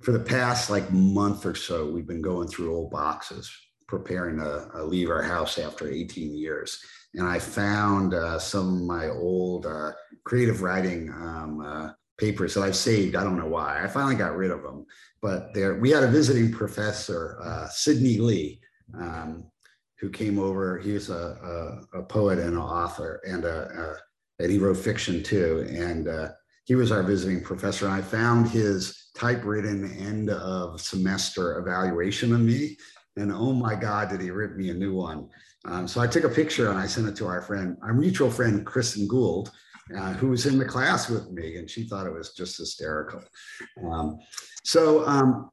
[0.00, 3.50] for the past like month or so, we've been going through old boxes,
[3.86, 6.82] preparing to uh, leave our house after 18 years.
[7.14, 9.92] And I found uh, some of my old uh,
[10.24, 13.16] creative writing um, uh, papers that I've saved.
[13.16, 13.82] I don't know why.
[13.82, 14.86] I finally got rid of them.
[15.20, 18.60] But there, we had a visiting professor, uh, Sidney Lee,
[18.98, 19.50] um,
[19.98, 20.78] who came over.
[20.78, 25.66] He was a, a, a poet and an author, and and he wrote fiction too.
[25.70, 26.30] And uh,
[26.64, 27.86] he was our visiting professor.
[27.86, 32.76] And I found his typewritten end of semester evaluation of me.
[33.16, 35.28] And oh my God, did he rip me a new one?
[35.66, 38.30] Um, so I took a picture and I sent it to our friend, our mutual
[38.30, 39.50] friend, Kristen Gould,
[39.94, 43.22] uh, who was in the class with me, and she thought it was just hysterical.
[43.84, 44.18] Um,
[44.64, 45.50] so, um,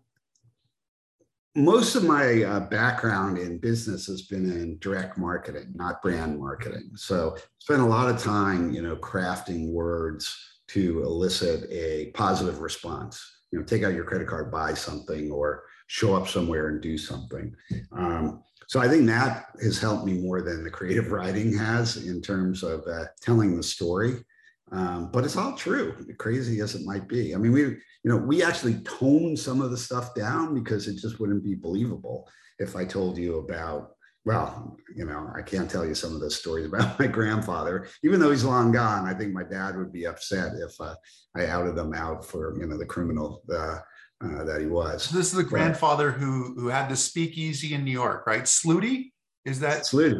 [1.56, 6.91] most of my uh, background in business has been in direct marketing, not brand marketing.
[6.95, 13.37] So, spent a lot of time, you know, crafting words to elicit a positive response.
[13.51, 16.97] You know, take out your credit card, buy something, or show up somewhere and do
[16.97, 17.55] something.
[17.91, 22.21] Um, so I think that has helped me more than the creative writing has in
[22.21, 24.17] terms of uh, telling the story.
[24.71, 27.33] Um, but it's all true, crazy as it might be.
[27.33, 30.97] I mean, we, you know, we actually toned some of the stuff down because it
[30.97, 32.27] just wouldn't be believable
[32.60, 33.91] if I told you about,
[34.28, 38.20] well, you know, I can't tell you some of the stories about my grandfather, even
[38.20, 39.08] though he's long gone.
[39.08, 40.96] I think my dad would be upset if uh,
[41.34, 43.80] I outed him out for, you know, the criminal uh,
[44.22, 45.04] uh, that he was.
[45.04, 48.44] So this is the grandfather who who had the speakeasy in New York, right?
[48.44, 49.12] Sluty,
[49.46, 50.19] is that Sluty?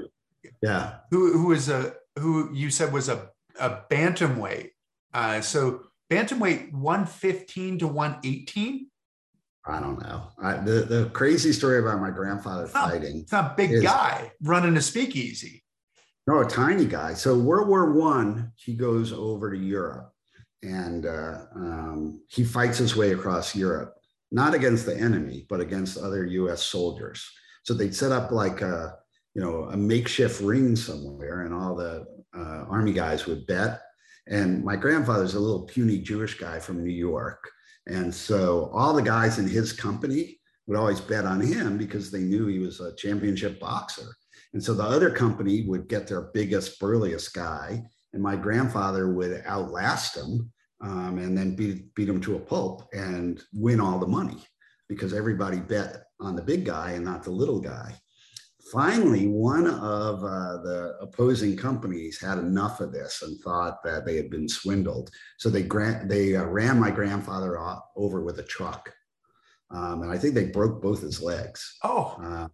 [0.62, 0.99] Yeah.
[1.12, 3.30] Who who is a who you said was a
[3.60, 4.70] a bantamweight.
[5.14, 8.88] Uh, so bantamweight 115 to 118.
[9.68, 10.24] I don't know.
[10.41, 13.22] I, the the crazy story about my grandfather it's not, fighting.
[13.22, 15.63] It's not a big is, guy running a speakeasy.
[16.26, 17.13] No, a tiny guy.
[17.13, 20.11] So World War One, he goes over to Europe,
[20.63, 23.93] and uh, um, he fights his way across Europe.
[24.32, 27.26] not against the enemy, but against other US soldiers.
[27.63, 28.97] So they'd set up like a,
[29.34, 32.05] you know, a makeshift ring somewhere and all the
[32.36, 33.82] uh, army guys would bet.
[34.28, 37.49] And my grandfather's a little puny Jewish guy from New York.
[37.88, 42.21] And so all the guys in his company would always bet on him because they
[42.21, 44.13] knew he was a championship boxer.
[44.53, 47.83] And so the other company would get their biggest, burliest guy,
[48.13, 52.88] and my grandfather would outlast him um, and then beat, beat him to a pulp
[52.93, 54.43] and win all the money
[54.89, 57.95] because everybody bet on the big guy and not the little guy.
[58.72, 64.15] Finally, one of uh, the opposing companies had enough of this and thought that they
[64.18, 65.09] had been swindled.
[65.38, 68.91] So they, grant, they uh, ran my grandfather off, over with a truck.
[69.72, 71.78] Um, and I think they broke both his legs.
[71.84, 72.18] Oh.
[72.22, 72.47] Uh,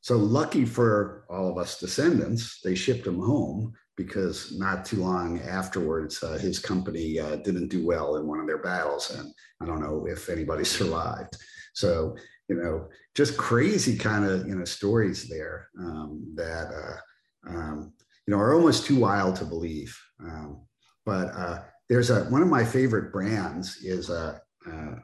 [0.00, 5.40] so lucky for all of us descendants, they shipped him home because not too long
[5.40, 9.10] afterwards, uh, his company uh, didn't do well in one of their battles.
[9.10, 11.36] And I don't know if anybody survived.
[11.74, 12.16] So,
[12.48, 17.92] you know, just crazy kind of, you know, stories there um, that, uh, um,
[18.26, 19.96] you know, are almost too wild to believe.
[20.20, 20.66] Um,
[21.04, 24.40] but uh, there's a, one of my favorite brands is a,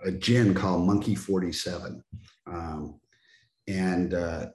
[0.04, 2.02] a gin called Monkey 47.
[2.46, 3.00] Um,
[3.68, 4.46] and uh,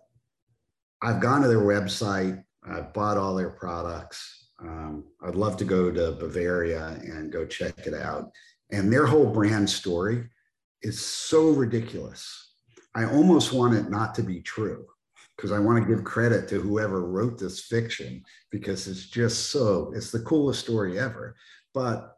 [1.02, 4.50] I've gone to their website I've bought all their products.
[4.60, 8.32] Um, I'd love to go to Bavaria and go check it out.
[8.72, 10.26] And their whole brand story
[10.82, 12.47] is so ridiculous.
[12.98, 14.88] I almost want it not to be true
[15.36, 19.94] because I want to give credit to whoever wrote this fiction because it's just so,
[19.96, 21.36] it's the coolest story ever.
[21.76, 22.18] But,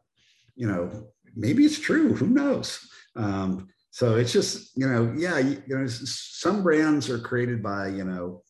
[0.56, 2.14] you know, maybe it's true.
[2.14, 2.80] Who knows?
[3.18, 7.90] Um, so it's just, you know, yeah, you, you know, some brands are created by,
[7.90, 8.42] you know,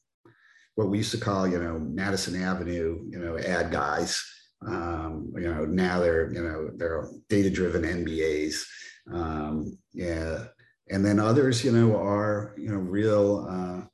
[0.75, 4.23] what we used to call, you know, Madison Avenue, you know, ad guys.
[4.67, 8.65] Um, you know, now they're, you know, they're data-driven MBAs.
[9.11, 10.45] Um, yeah.
[10.89, 13.85] And then others, you know, are, you know, real, uh,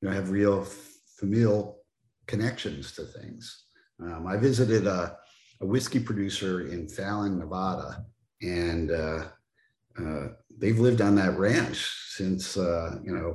[0.00, 0.66] you know, have real
[1.18, 1.78] familial
[2.26, 3.64] connections to things.
[4.00, 5.16] Um, I visited a,
[5.60, 8.04] a, whiskey producer in Fallon, Nevada,
[8.42, 9.24] and uh,
[9.98, 10.28] uh,
[10.58, 13.34] they've lived on that ranch since, uh, you know,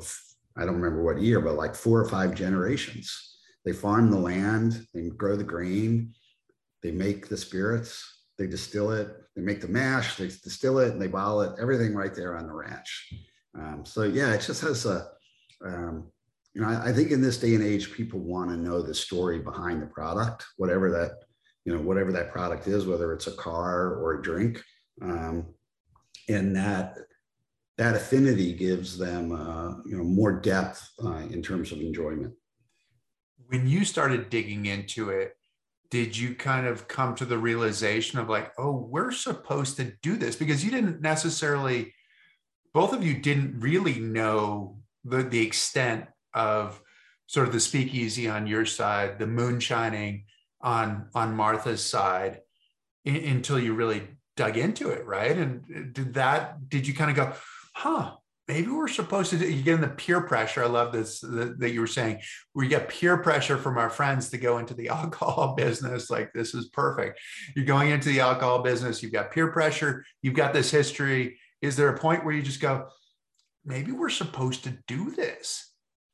[0.55, 3.37] I don't remember what year, but like four or five generations.
[3.65, 6.13] They farm the land, they grow the grain,
[6.83, 11.01] they make the spirits, they distill it, they make the mash, they distill it, and
[11.01, 13.13] they bottle it, everything right there on the ranch.
[13.57, 15.07] Um, so yeah, it just has a,
[15.65, 16.09] um,
[16.53, 18.93] you know, I, I, think in this day and age, people want to know the
[18.93, 21.11] story behind the product, whatever that,
[21.65, 24.61] you know, whatever that product is, whether it's a car or a drink.
[25.01, 25.53] Um,
[26.29, 26.97] and that
[27.77, 32.33] that affinity gives them uh, you know more depth uh, in terms of enjoyment
[33.47, 35.35] when you started digging into it
[35.91, 40.17] did you kind of come to the realization of like oh we're supposed to do
[40.17, 40.35] this?
[40.35, 41.93] Because you didn't necessarily
[42.73, 46.81] both of you didn't really know the, the extent of
[47.27, 50.23] sort of the speakeasy on your side the moonshining
[50.61, 52.39] on on martha's side
[53.03, 55.37] in, until you really dug into it right?
[55.37, 57.33] And did that did you kind of go
[57.73, 58.15] huh,
[58.51, 60.61] maybe we're supposed to do, you get in the peer pressure.
[60.61, 62.19] I love this that, that you were saying,
[62.53, 66.09] we get peer pressure from our friends to go into the alcohol business.
[66.09, 67.19] Like this is perfect.
[67.55, 71.39] You're going into the alcohol business, you've got peer pressure, you've got this history.
[71.61, 72.89] Is there a point where you just go,
[73.63, 75.71] maybe we're supposed to do this?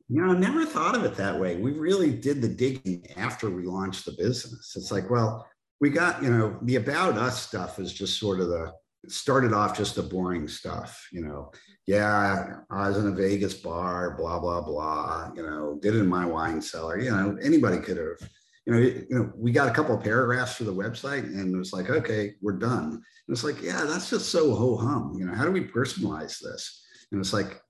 [0.07, 1.55] You know, I never thought of it that way.
[1.55, 4.73] We really did the digging after we launched the business.
[4.75, 5.47] It's like, well,
[5.81, 8.73] we got, you know, the about us stuff is just sort of the
[9.07, 11.51] started off just the boring stuff, you know.
[11.85, 15.31] Yeah, I was in a Vegas bar, blah blah blah.
[15.35, 16.99] You know, did it in my wine cellar.
[16.99, 18.29] You know, anybody could have.
[18.65, 21.57] You know, you know, we got a couple of paragraphs for the website, and it
[21.57, 22.91] was like, okay, we're done.
[22.91, 25.15] And it's like, yeah, that's just so ho hum.
[25.17, 26.85] You know, how do we personalize this?
[27.11, 27.61] And it's like,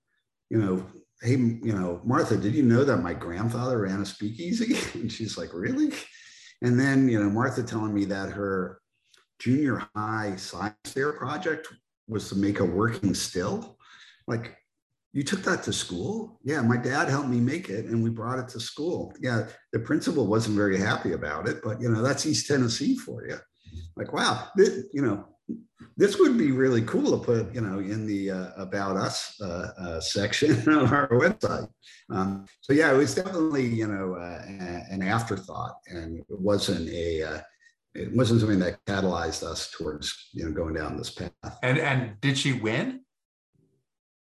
[0.49, 0.84] you know,
[1.21, 4.78] hey, you know, Martha, did you know that my grandfather ran a speakeasy?
[4.99, 5.93] And she's like, really?
[6.61, 8.80] And then, you know, Martha telling me that her
[9.40, 11.68] junior high science fair project
[12.08, 13.78] was to make a working still.
[14.28, 14.58] Like,
[15.14, 16.40] you took that to school?
[16.44, 19.14] Yeah, my dad helped me make it and we brought it to school.
[19.20, 23.28] Yeah, the principal wasn't very happy about it, but you know, that's East Tennessee for
[23.28, 23.38] you.
[23.96, 25.26] Like, wow, this, you know,
[25.96, 29.70] this would be really cool to put, you know, in the uh, about us uh,
[29.80, 31.68] uh, section on our website.
[32.12, 37.24] Um, so yeah, it was definitely, you know, uh, an afterthought and it wasn't a,
[37.24, 37.42] uh,
[37.98, 41.32] it wasn't something that catalyzed us towards you know going down this path.
[41.64, 43.02] And and did she win?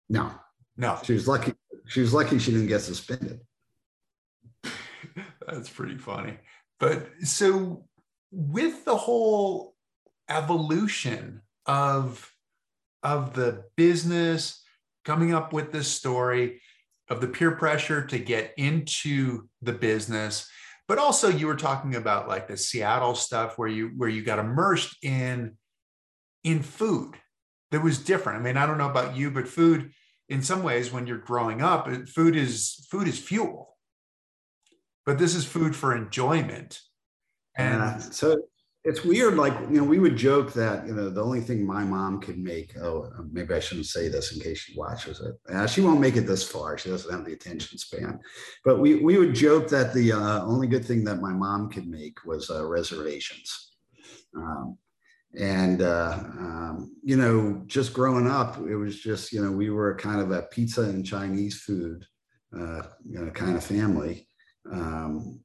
[0.08, 0.32] No,
[0.76, 0.98] no.
[1.04, 1.52] She was lucky.
[1.86, 3.40] She was lucky she didn't get suspended.
[5.46, 6.38] That's pretty funny.
[6.80, 7.86] But so
[8.30, 9.74] with the whole
[10.28, 12.32] evolution of
[13.02, 14.62] of the business
[15.04, 16.60] coming up with this story
[17.08, 20.48] of the peer pressure to get into the business
[20.88, 24.38] but also you were talking about like the seattle stuff where you where you got
[24.38, 25.56] immersed in
[26.44, 27.14] in food
[27.70, 28.40] that was different.
[28.40, 29.90] I mean i don't know about you but food
[30.28, 33.76] in some ways when you're growing up food is food is fuel.
[35.04, 36.80] But this is food for enjoyment.
[37.56, 38.38] And so
[38.86, 39.36] it's weird.
[39.36, 42.38] Like, you know, we would joke that, you know, the only thing my mom could
[42.38, 45.34] make, oh, maybe I shouldn't say this in case she watches it.
[45.52, 46.78] Uh, she won't make it this far.
[46.78, 48.20] She doesn't have the attention span.
[48.64, 51.88] But we, we would joke that the uh, only good thing that my mom could
[51.88, 53.72] make was uh, reservations.
[54.36, 54.78] Um,
[55.36, 59.96] and, uh, um, you know, just growing up, it was just, you know, we were
[59.96, 62.06] kind of a pizza and Chinese food,
[62.56, 64.28] uh, you know, kind of family.
[64.72, 65.40] Um,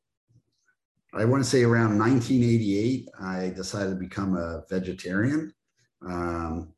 [1.14, 5.54] I want to say around 1988, I decided to become a vegetarian.
[6.08, 6.74] Um,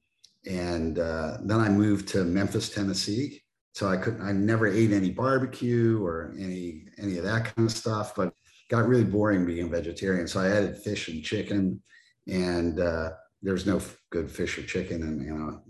[0.50, 3.44] and uh, then I moved to Memphis, Tennessee.
[3.74, 7.76] So I couldn't, I never ate any barbecue or any, any of that kind of
[7.76, 8.34] stuff, but
[8.70, 10.28] got really boring being vegetarian.
[10.28, 11.82] So I added fish and chicken
[12.28, 13.12] and uh,
[13.42, 13.82] there's no
[14.12, 15.62] good fish or chicken and, you know,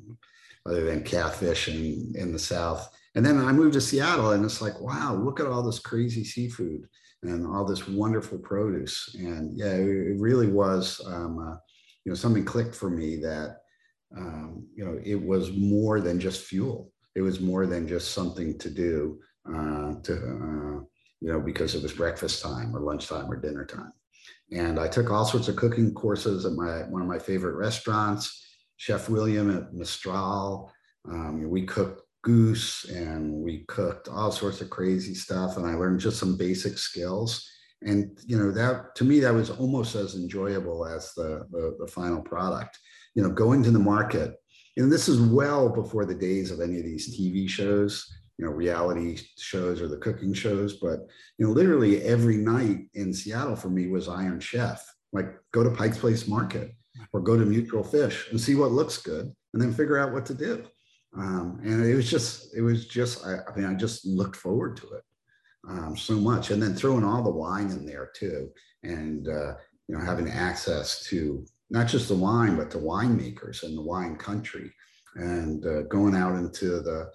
[0.65, 2.89] other than catfish in, in the South.
[3.15, 6.23] And then I moved to Seattle and it's like, wow, look at all this crazy
[6.23, 6.87] seafood
[7.23, 9.15] and all this wonderful produce.
[9.17, 11.55] And yeah, it really was, um, uh,
[12.05, 13.57] you know, something clicked for me that,
[14.15, 16.91] um, you know, it was more than just fuel.
[17.15, 20.83] It was more than just something to do uh, to, uh,
[21.21, 23.93] you know, because it was breakfast time or lunchtime or dinner time.
[24.51, 28.45] And I took all sorts of cooking courses at my one of my favorite restaurants,
[28.77, 30.71] Chef William at Mistral.
[31.09, 35.99] Um, we cooked goose and we cooked all sorts of crazy stuff and i learned
[35.99, 37.47] just some basic skills.
[37.85, 41.87] And you know that to me that was almost as enjoyable as the, the, the
[41.87, 42.79] final product.
[43.13, 44.35] You know going to the market
[44.77, 48.51] and this is well before the days of any of these tv shows you know
[48.51, 50.99] reality shows or the cooking shows but
[51.37, 54.83] you know literally every night in seattle for me was iron chef.
[55.11, 56.71] Like go to pike's place market
[57.11, 60.25] or go to mutual fish and see what looks good and then figure out what
[60.27, 60.63] to do
[61.15, 64.77] um, and it was just, it was just, I, I, mean, I just looked forward
[64.77, 65.03] to it
[65.69, 66.49] um, so much.
[66.49, 68.49] And then throwing all the wine in there too.
[68.83, 69.55] And, uh,
[69.87, 74.15] you know, having access to not just the wine, but the winemakers and the wine
[74.15, 74.71] country
[75.15, 77.11] and uh, going out into the,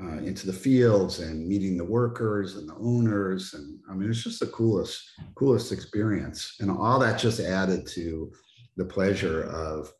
[0.00, 3.54] uh, into the fields and meeting the workers and the owners.
[3.54, 5.02] And I mean, it's just the coolest,
[5.34, 6.56] coolest experience.
[6.60, 8.30] And all that just added to
[8.76, 9.90] the pleasure of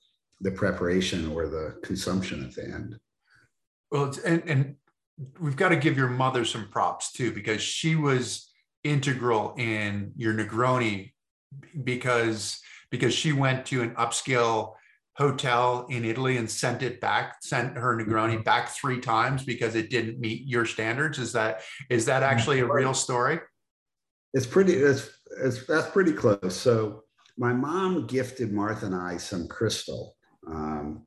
[0.41, 2.99] the preparation or the consumption at the end.
[3.91, 4.77] Well, and, and
[5.41, 8.51] we've got to give your mother some props too, because she was
[8.85, 11.13] integral in your Negroni
[11.83, 12.61] because
[12.91, 14.75] because she went to an upscale
[15.17, 18.43] hotel in Italy and sent it back, sent her Negroni mm-hmm.
[18.43, 21.19] back three times because it didn't meet your standards.
[21.19, 23.41] Is that is that actually a real story?
[24.33, 24.75] It's pretty.
[24.75, 25.11] It's,
[25.43, 26.57] it's that's pretty close.
[26.57, 27.03] So
[27.37, 30.15] my mom gifted Martha and I some crystal.
[30.47, 31.05] Um,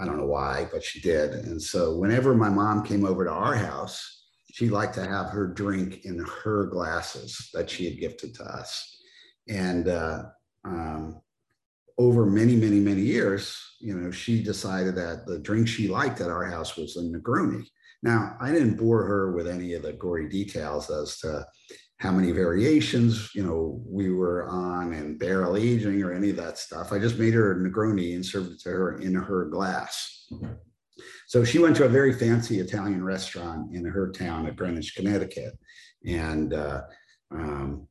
[0.00, 1.32] I don't know why, but she did.
[1.32, 5.46] And so whenever my mom came over to our house, she liked to have her
[5.46, 9.00] drink in her glasses that she had gifted to us.
[9.48, 10.24] And uh,
[10.64, 11.20] um,
[11.98, 16.30] over many, many, many years, you know, she decided that the drink she liked at
[16.30, 17.64] our house was a Negroni.
[18.02, 21.44] Now, I didn't bore her with any of the gory details as to
[21.98, 26.56] how many variations, you know, we were on and barrel aging or any of that
[26.56, 26.92] stuff.
[26.92, 30.28] I just made her a Negroni and served it to her in her glass.
[31.26, 35.58] So she went to a very fancy Italian restaurant in her town at Greenwich, Connecticut.
[36.06, 36.82] And, uh,
[37.32, 37.88] um,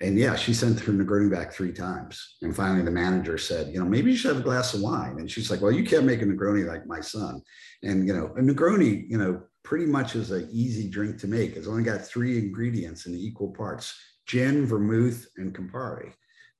[0.00, 2.36] and yeah, she sent her Negroni back three times.
[2.42, 5.18] And finally the manager said, you know, maybe you should have a glass of wine.
[5.20, 7.40] And she's like, well, you can't make a Negroni like my son.
[7.84, 11.56] And, you know, a Negroni, you know, pretty much is an easy drink to make.
[11.56, 16.12] It's only got three ingredients in equal parts gin, vermouth, and Campari.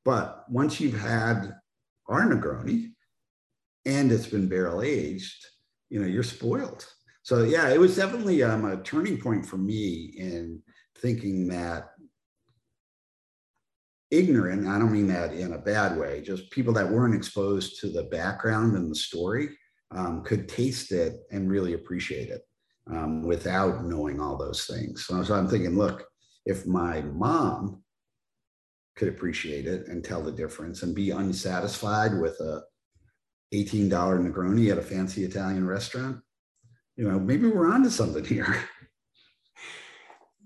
[0.04, 1.54] But once you've had
[2.08, 2.92] our Negroni
[3.86, 5.46] and it's been barrel aged,
[5.88, 6.86] you know, you're spoiled.
[7.22, 10.62] So yeah, it was definitely um, a turning point for me in
[10.98, 11.88] thinking that
[14.10, 17.88] ignorant, I don't mean that in a bad way, just people that weren't exposed to
[17.88, 19.48] the background and the story
[19.90, 22.42] um, could taste it and really appreciate it
[22.90, 25.06] um, without knowing all those things.
[25.06, 26.04] So, so I'm thinking, look,
[26.46, 27.82] if my mom
[28.96, 32.62] could appreciate it and tell the difference and be unsatisfied with a
[33.52, 36.20] $18 Negroni at a fancy Italian restaurant,
[36.96, 38.56] you know, maybe we're onto something here.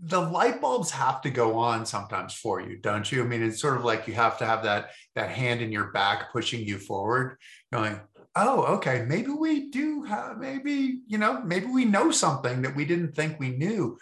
[0.01, 3.24] The light bulbs have to go on sometimes for you, don't you?
[3.24, 5.91] I mean, it's sort of like you have to have that that hand in your
[5.91, 7.36] back pushing you forward,
[7.72, 7.99] going,
[8.39, 12.84] oh, okay, maybe we do have, maybe, you know, maybe we know something that we
[12.84, 13.99] didn't think we knew.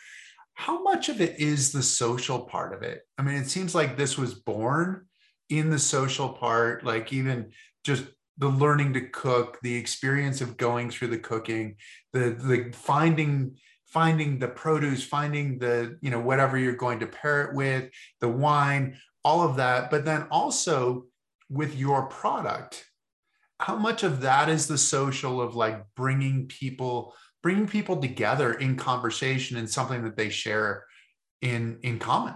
[0.54, 3.02] How much of it is the social part of it?
[3.18, 5.06] I mean, it seems like this was born
[5.48, 7.52] in the social part, like even
[7.84, 8.04] just
[8.38, 11.76] the learning to cook, the experience of going through the cooking,
[12.12, 13.56] the the finding
[13.86, 17.88] finding the produce, finding the, you know, whatever you're going to pair it with,
[18.20, 21.06] the wine, all of that, but then also
[21.48, 22.84] with your product
[23.58, 28.76] how much of that is the social of like bringing people bringing people together in
[28.76, 30.84] conversation and something that they share
[31.42, 32.34] in in common?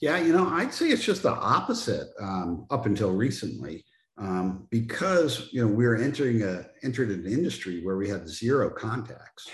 [0.00, 3.84] Yeah you know i'd say it's just the opposite um, up until recently
[4.20, 8.70] um, because you know we are entering a entered an industry where we had zero
[8.70, 9.48] contacts.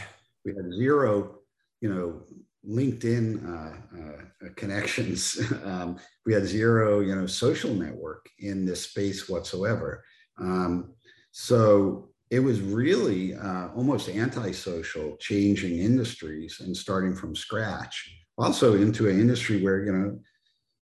[0.45, 1.39] We had zero
[1.81, 2.23] you know
[2.69, 5.41] linkedin uh, uh, connections.
[5.65, 10.05] Um, we had zero you know social network in this space whatsoever
[10.39, 10.95] um,
[11.33, 18.13] so it was really uh, almost antisocial changing industries and starting from scratch.
[18.39, 20.19] Also into an industry where, you know,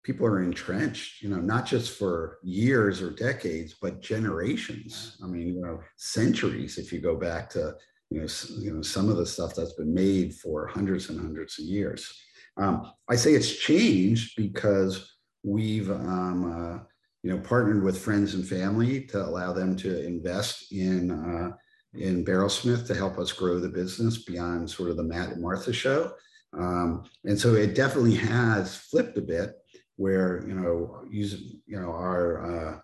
[0.02, 5.16] people are entrenched, you know, not just for years or decades, but generations.
[5.22, 7.74] I mean, you know, centuries if you go back to,
[8.10, 8.26] you know,
[8.60, 12.12] you know, some of the stuff that's been made for hundreds and hundreds of years.
[12.56, 16.78] Um, I say it's changed because we've um, uh,
[17.24, 21.56] you know, partnered with friends and family to allow them to invest in uh,
[21.94, 25.72] in Barrelsmith to help us grow the business beyond sort of the Matt and Martha
[25.72, 26.12] show.
[26.52, 29.54] Um, and so it definitely has flipped a bit
[29.96, 32.78] where, you know, using, you know, our, uh,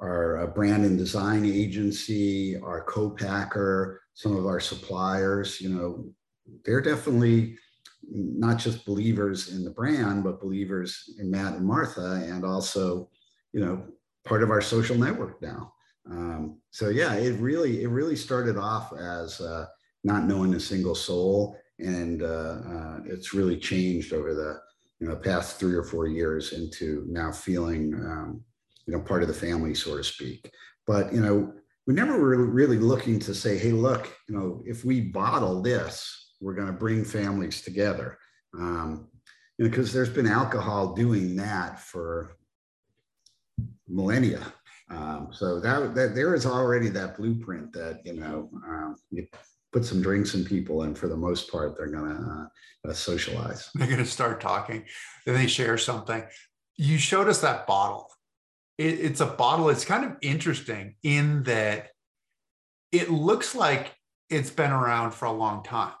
[0.00, 6.12] our uh, brand and design agency, our co-packer, some of our suppliers, you know,
[6.64, 7.56] they're definitely
[8.10, 13.08] not just believers in the brand, but believers in Matt and Martha, and also
[13.56, 13.82] you know
[14.26, 15.72] part of our social network now.
[16.10, 19.64] Um, so yeah, it really it really started off as uh,
[20.04, 24.60] not knowing a single soul, and uh, uh, it's really changed over the
[25.00, 28.44] you know past three or four years into now feeling um,
[28.86, 30.52] you know part of the family, so to speak.
[30.86, 31.54] But you know
[31.86, 36.34] we never were really looking to say, hey, look, you know if we bottle this,
[36.42, 38.18] we're going to bring families together.
[38.54, 39.08] Um,
[39.56, 42.36] you know, because there's been alcohol doing that for
[43.88, 44.52] millennia.
[44.90, 49.26] Um, so that, that there is already that blueprint that you know um, you
[49.72, 52.50] put some drinks in people, and for the most part, they're going to
[52.88, 53.68] uh, socialize.
[53.74, 54.84] They're going to start talking.
[55.24, 56.24] Then they share something.
[56.76, 58.08] You showed us that bottle.
[58.78, 59.68] It, it's a bottle.
[59.68, 61.88] It's kind of interesting in that
[62.92, 63.94] it looks like
[64.30, 65.94] it's been around for a long time.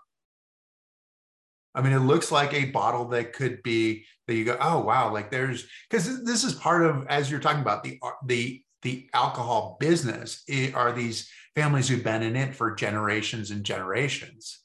[1.74, 5.12] I mean, it looks like a bottle that could be that you go, oh wow,
[5.12, 9.76] like there's because this is part of as you're talking about the the the alcohol
[9.80, 14.60] business it, are these families who've been in it for generations and generations.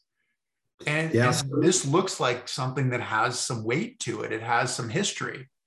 [0.86, 1.44] And, yes.
[1.44, 4.32] and this looks like something that has some weight to it.
[4.32, 5.48] It has some history.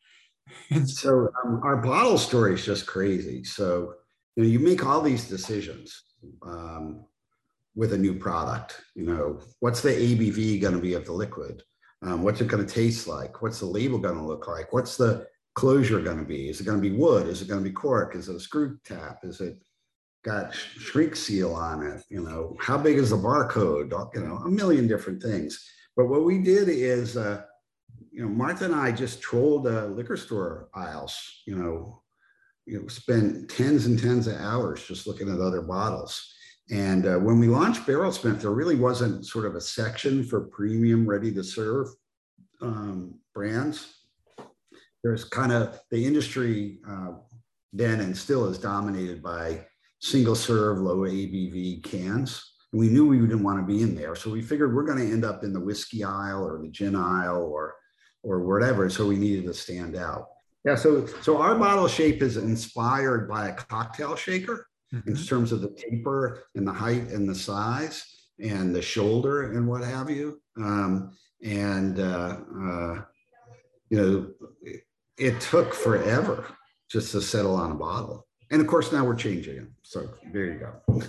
[0.71, 3.45] And so um, our bottle story is just crazy.
[3.45, 3.95] So
[4.37, 6.03] you know, you make all these decisions.
[6.43, 7.07] Um,
[7.75, 8.81] with a new product.
[8.95, 11.63] You know, what's the ABV going to be of the liquid?
[12.05, 13.41] Um, what's it going to taste like?
[13.41, 14.73] What's the label going to look like?
[14.75, 16.51] What's the closure going to be?
[16.51, 17.27] Is it going to be wood?
[17.29, 18.15] Is it going to be cork?
[18.15, 19.21] Is it a screw tap?
[19.23, 19.57] Is it
[20.23, 22.05] got shrink seal on it?
[22.11, 23.91] You know, how big is the barcode?
[24.15, 25.67] You know, a million different things.
[25.97, 27.43] But what we did is, uh,
[28.11, 31.17] you know, Martha and I just trolled uh, liquor store aisles.
[31.47, 32.03] You know,
[32.67, 36.35] you know, spent tens and tens of hours just looking at other bottles
[36.71, 41.07] and uh, when we launched Barrelsmith, there really wasn't sort of a section for premium
[41.07, 41.89] ready to serve
[42.63, 43.95] um, brands.
[45.03, 47.13] There's kind of the industry uh,
[47.75, 49.67] then and still is dominated by
[50.01, 52.53] single serve, low ABV cans.
[52.73, 54.15] And we knew we didn't want to be in there.
[54.15, 56.97] So we figured we're going to end up in the whiskey aisle or the gin
[56.97, 57.75] aisle or,
[58.23, 58.89] or whatever.
[58.89, 60.29] So we needed to stand out.
[60.65, 65.11] Yeah, so so our bottle shape is inspired by a cocktail shaker mm-hmm.
[65.11, 68.05] in terms of the taper and the height and the size
[68.39, 70.41] and the shoulder and what have you.
[70.57, 73.03] Um, and, uh, uh,
[73.91, 74.31] you know,
[74.63, 74.83] it,
[75.19, 76.47] it took forever
[76.91, 78.27] just to settle on a bottle.
[78.51, 79.69] And of course, now we're changing it.
[79.83, 81.03] So there you go.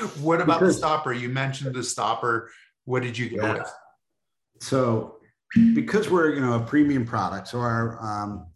[0.20, 1.12] what about because, the stopper?
[1.12, 2.50] You mentioned the stopper.
[2.84, 3.52] What did you go yeah.
[3.54, 3.72] with?
[4.60, 5.16] So,
[5.74, 8.46] because we're you know a premium product, so our um,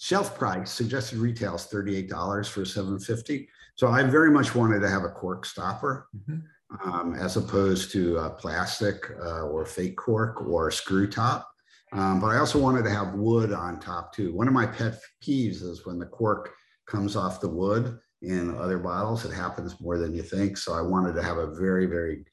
[0.00, 3.48] Shelf price suggested retail is $38 for 750.
[3.76, 6.90] So I very much wanted to have a cork stopper mm-hmm.
[6.90, 11.50] um, as opposed to a plastic uh, or fake cork or screw top.
[11.92, 14.34] Um, but I also wanted to have wood on top too.
[14.34, 16.52] One of my pet peeves is when the cork
[16.86, 19.24] comes off the wood in other bottles.
[19.24, 20.56] It happens more than you think.
[20.56, 22.24] So I wanted to have a very, very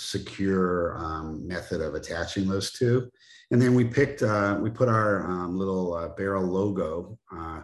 [0.00, 3.10] secure um, method of attaching those two.
[3.50, 7.18] And then we picked, uh, we put our um, little uh, barrel logo.
[7.34, 7.62] Uh,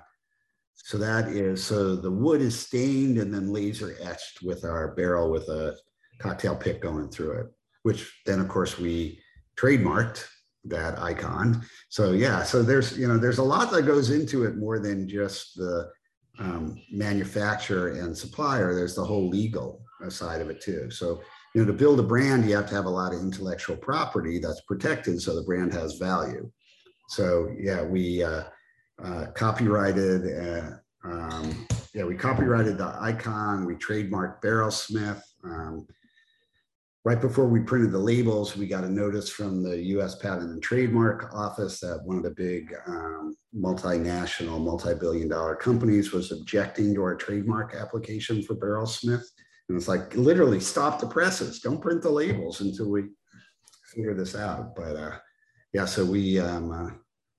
[0.74, 5.30] so that is, so the wood is stained and then laser etched with our barrel
[5.30, 5.76] with a
[6.18, 7.46] cocktail pick going through it,
[7.82, 9.18] which then of course we
[9.56, 10.26] trademarked
[10.64, 11.62] that icon.
[11.88, 15.08] So yeah, so there's, you know, there's a lot that goes into it more than
[15.08, 15.90] just the
[16.38, 18.74] um, manufacturer and supplier.
[18.74, 20.90] There's the whole legal side of it too.
[20.90, 21.22] So
[21.56, 24.38] you know, to build a brand, you have to have a lot of intellectual property
[24.38, 26.50] that's protected so the brand has value.
[27.08, 28.42] So yeah, we uh,
[29.02, 30.70] uh, copyrighted, uh,
[31.02, 35.22] um, yeah, we copyrighted the icon, we trademarked Barrelsmith.
[35.44, 35.86] Um,
[37.06, 40.62] right before we printed the labels, we got a notice from the US Patent and
[40.62, 47.02] Trademark Office that one of the big um, multinational, multi-billion dollar companies was objecting to
[47.02, 49.24] our trademark application for Barrelsmith.
[49.68, 51.60] And it's like literally stop the presses.
[51.60, 53.04] Don't print the labels until we
[53.92, 54.76] figure this out.
[54.76, 55.18] But uh,
[55.72, 56.90] yeah, so we um, uh,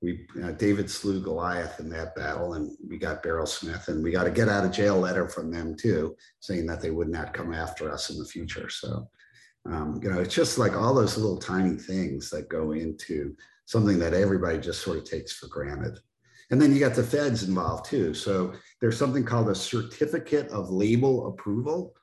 [0.01, 4.11] we uh, David slew Goliath in that battle, and we got Beryl Barrelsmith, and we
[4.11, 7.33] got a get out of jail letter from them too, saying that they would not
[7.33, 8.69] come after us in the future.
[8.69, 9.09] So
[9.69, 13.99] um, you know, it's just like all those little tiny things that go into something
[13.99, 15.99] that everybody just sort of takes for granted.
[16.49, 18.13] And then you got the feds involved too.
[18.13, 21.93] So there's something called a certificate of label approval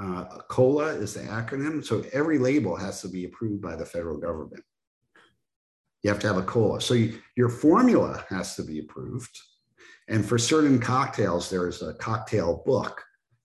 [0.00, 1.84] uh, COLA is the acronym.
[1.84, 4.62] So every label has to be approved by the federal government.
[6.02, 6.80] You have to have a COLA.
[6.80, 9.36] So you, your formula has to be approved.
[10.08, 13.02] And for certain cocktails, there's a cocktail book.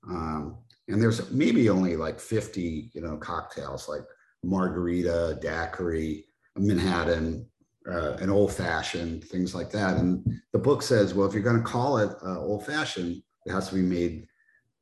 [0.08, 4.04] Um, and there's maybe only like 50, you know, cocktails like
[4.44, 6.26] margarita, daiquiri,
[6.58, 7.48] Manhattan,
[7.90, 9.98] uh, an old fashioned, things like that.
[9.98, 13.52] And the book says, well, if you're going to call it uh, old fashioned, it
[13.52, 14.28] has to be made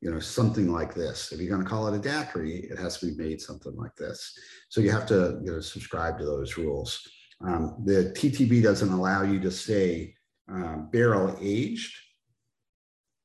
[0.02, 1.30] you know, something like this.
[1.30, 3.94] If you're going to call it a daiquiri, it has to be made something like
[3.94, 4.36] this.
[4.68, 7.08] So you have to, you know, subscribe to those rules.
[7.46, 10.14] Um, the TTB doesn't allow you to say
[10.50, 11.96] um, barrel aged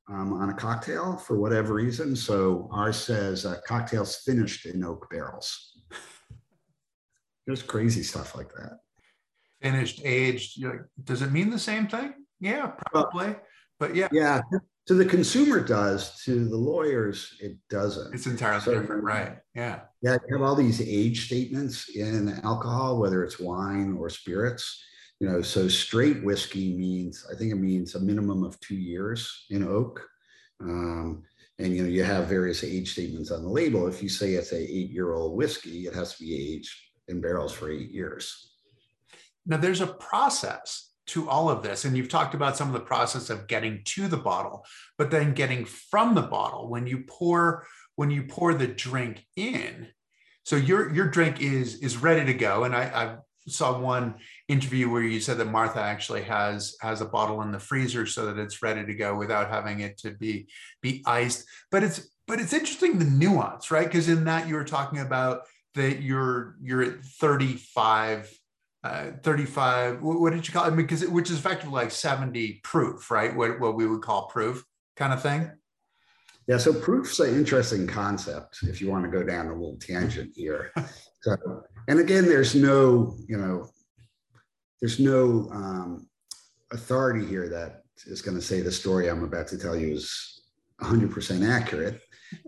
[0.08, 2.14] um, on a cocktail for whatever reason.
[2.14, 5.82] So ours says uh, cocktails finished in oak barrels.
[7.46, 8.78] There's crazy stuff like that.
[9.60, 10.64] Finished, aged.
[11.02, 12.14] Does it mean the same thing?
[12.38, 13.34] Yeah, probably.
[13.80, 14.08] But yeah.
[14.12, 14.42] Yeah
[14.88, 18.14] to the consumer does to the lawyers it doesn't.
[18.14, 19.80] It's entirely so, different right yeah.
[20.02, 24.82] Yeah you have all these age statements in alcohol whether it's wine or spirits
[25.20, 29.46] you know so straight whiskey means i think it means a minimum of two years
[29.50, 30.04] in oak.
[30.60, 31.22] Um,
[31.60, 33.86] and you know you have various age statements on the label.
[33.86, 36.74] If you say it's a eight year old whiskey it has to be aged
[37.08, 38.52] in barrels for eight years.
[39.46, 41.84] Now there's a process to all of this.
[41.84, 44.64] And you've talked about some of the process of getting to the bottle
[44.98, 49.88] but then getting from the bottle when you pour when you pour the drink in.
[50.44, 52.64] So your your drink is is ready to go.
[52.64, 54.14] And i i saw one
[54.48, 58.26] interview where you said that martha actually has has a bottle in the freezer so
[58.26, 60.48] that it's ready to go without having it to be
[60.82, 61.44] be iced.
[61.70, 63.86] But it's but it's interesting the nuance right?
[63.86, 65.42] Because in that you were talking about
[65.74, 68.30] that you're you're at 35
[68.84, 73.10] uh, 35 what did you call it because it, which is effectively like 70 proof
[73.10, 73.34] right?
[73.34, 74.64] What, what we would call proof
[74.96, 75.50] kind of thing?
[76.46, 80.32] Yeah so proof's an interesting concept if you want to go down a little tangent
[80.34, 80.72] here.
[81.20, 81.36] So
[81.88, 83.68] and again there's no you know
[84.80, 86.06] there's no um,
[86.70, 90.38] authority here that is going to say the story i'm about to tell you is
[90.80, 92.00] 100% accurate.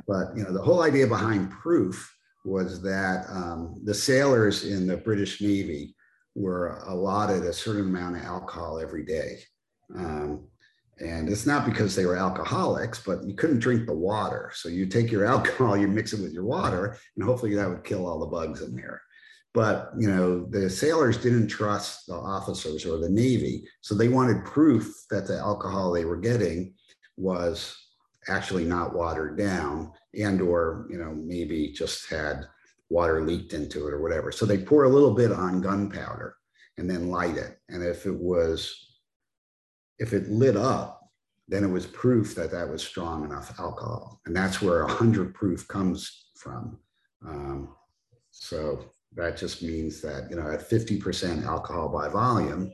[0.06, 2.14] But you know the whole idea behind proof
[2.44, 5.94] was that um, the sailors in the british navy
[6.40, 9.38] were allotted a certain amount of alcohol every day.
[9.94, 10.46] Um,
[10.98, 14.50] and it's not because they were alcoholics, but you couldn't drink the water.
[14.54, 17.84] So you take your alcohol, you mix it with your water, and hopefully that would
[17.84, 19.00] kill all the bugs in there.
[19.52, 24.44] But you know, the sailors didn't trust the officers or the Navy, so they wanted
[24.44, 26.74] proof that the alcohol they were getting
[27.16, 27.76] was
[28.28, 32.46] actually not watered down, and or you know maybe just had
[32.90, 34.32] water leaked into it or whatever.
[34.32, 36.36] So they pour a little bit on gunpowder
[36.76, 37.58] and then light it.
[37.68, 38.98] And if it was,
[39.98, 41.00] if it lit up,
[41.48, 44.20] then it was proof that that was strong enough alcohol.
[44.26, 46.78] And that's where 100 proof comes from.
[47.26, 47.74] Um,
[48.30, 48.84] so
[49.14, 52.72] that just means that, you know, at 50% alcohol by volume,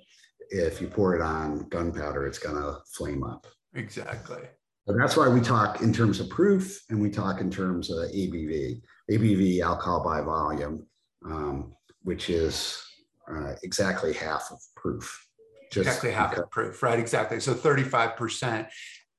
[0.51, 3.47] if you pour it on gunpowder, it's going to flame up.
[3.75, 4.43] Exactly.
[4.87, 7.99] So that's why we talk in terms of proof and we talk in terms of
[8.11, 8.81] ABV.
[9.11, 10.87] ABV, alcohol by volume,
[11.25, 12.83] um, which is
[13.31, 15.27] uh, exactly half of proof.
[15.75, 16.45] exactly half because.
[16.45, 16.99] of proof, right?
[16.99, 17.41] Exactly.
[17.41, 18.69] So 35%.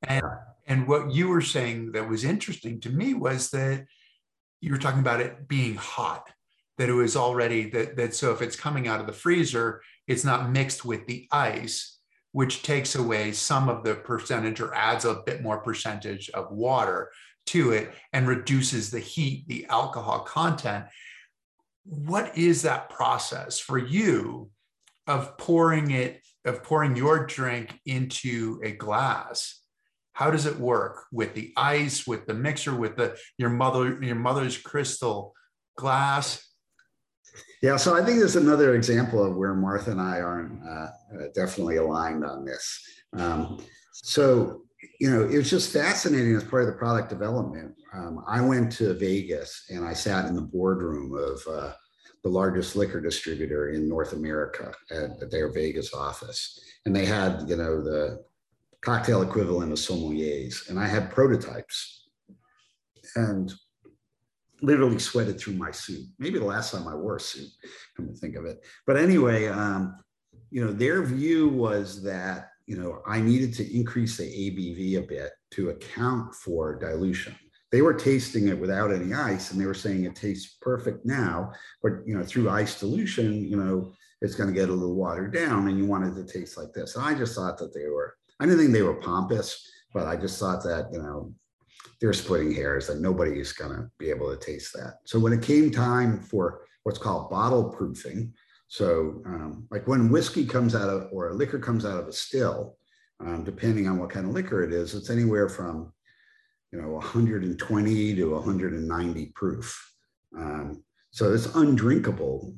[0.08, 0.24] And,
[0.66, 3.86] And what you were saying that was interesting to me was that
[4.62, 6.30] you were talking about it being hot,
[6.78, 10.24] that it was already that, that so if it's coming out of the freezer, it's
[10.24, 12.00] not mixed with the ice,
[12.32, 17.10] which takes away some of the percentage or adds a bit more percentage of water
[17.48, 20.86] to it and reduces the heat, the alcohol content.
[21.84, 24.50] What is that process for you
[25.08, 29.62] of pouring it, of pouring your drink into a glass?
[30.14, 34.16] How does it work with the ice, with the mixer, with the your mother, your
[34.16, 35.34] mother's crystal
[35.78, 36.44] glass?
[37.62, 40.88] Yeah, so I think there's another example of where Martha and I aren't uh,
[41.36, 42.82] definitely aligned on this.
[43.14, 44.64] Um, so
[45.00, 47.76] you know, it was just fascinating as part of the product development.
[47.94, 51.74] Um, I went to Vegas and I sat in the boardroom of uh,
[52.24, 56.60] the largest liquor distributor in North America at, their Vegas office.
[56.86, 58.24] And they had, you know, the
[58.82, 60.70] cocktail equivalent of sommeliers.
[60.70, 62.10] And I had prototypes
[63.16, 63.54] and
[64.62, 66.06] literally sweated through my suit.
[66.18, 67.50] Maybe the last time I wore a suit,
[67.96, 68.66] come to think of it.
[68.86, 69.96] But anyway, um,
[70.50, 75.08] you know, their view was that you know, I needed to increase the ABV a
[75.08, 77.34] bit to account for dilution.
[77.72, 81.52] They were tasting it without any ice and they were saying it tastes perfect now,
[81.82, 85.34] but you know, through ice dilution, you know, it's going to get a little watered
[85.34, 86.96] down and you want it to taste like this.
[86.96, 90.16] And I just thought that they were, I didn't think they were pompous, but I
[90.16, 91.34] just thought that, you know,
[92.00, 94.96] they're splitting hairs that nobody is going to be able to taste that.
[95.06, 98.34] So when it came time for what's called bottle proofing,
[98.68, 102.14] so, um, like when whiskey comes out of, or a liquor comes out of a
[102.14, 102.78] still,
[103.20, 105.94] um, depending on what kind of liquor it is, it's anywhere from,
[106.72, 109.94] you know, 120 to 190 proof.
[110.38, 112.56] Um, so it's undrinkable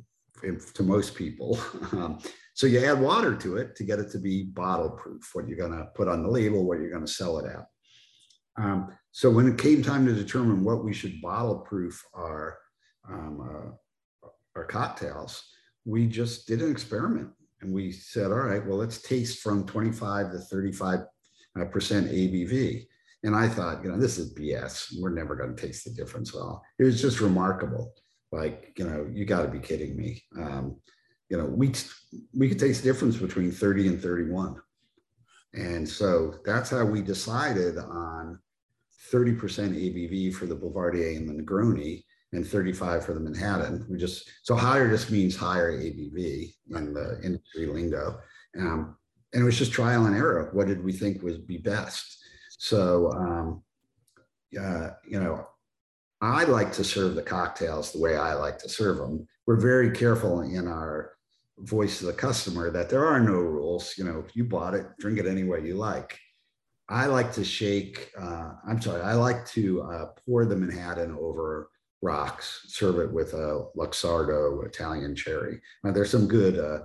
[0.73, 1.59] to most people.
[1.91, 2.19] Um,
[2.53, 5.57] so you add water to it to get it to be bottle proof, what you're
[5.57, 7.65] going to put on the label, what you're going to sell it at.
[8.61, 12.57] Um, so when it came time to determine what we should bottle proof our,
[13.09, 13.39] um,
[14.25, 15.41] uh, our cocktails,
[15.85, 17.29] we just did an experiment
[17.61, 20.99] and we said, all right, well, let's taste from 25 to 35
[21.59, 22.85] uh, percent ABV.
[23.23, 24.93] And I thought, you know, this is BS.
[24.99, 26.33] We're never going to taste the difference.
[26.33, 26.63] at all.
[26.77, 27.93] it was just remarkable.
[28.31, 30.23] Like, you know, you got to be kidding me.
[30.37, 30.77] Um,
[31.29, 31.73] you know, we
[32.33, 34.55] we could taste the difference between 30 and 31.
[35.53, 38.39] And so that's how we decided on
[39.11, 43.85] 30% ABV for the Boulevardier and the Negroni and 35 for the Manhattan.
[43.89, 48.19] We just so higher just means higher ABV in the industry lingo.
[48.57, 48.95] Um,
[49.33, 50.49] and it was just trial and error.
[50.53, 52.23] What did we think would be best?
[52.57, 53.63] So, um,
[54.59, 55.47] uh, you know,
[56.21, 59.27] I like to serve the cocktails the way I like to serve them.
[59.47, 61.13] We're very careful in our
[61.59, 63.97] voice to the customer that there are no rules.
[63.97, 66.17] You know, if you bought it, drink it any way you like.
[66.89, 71.69] I like to shake, uh, I'm sorry, I like to uh, pour the Manhattan over
[72.01, 75.61] rocks, serve it with a Luxardo Italian cherry.
[75.83, 76.79] Now, there's some good uh,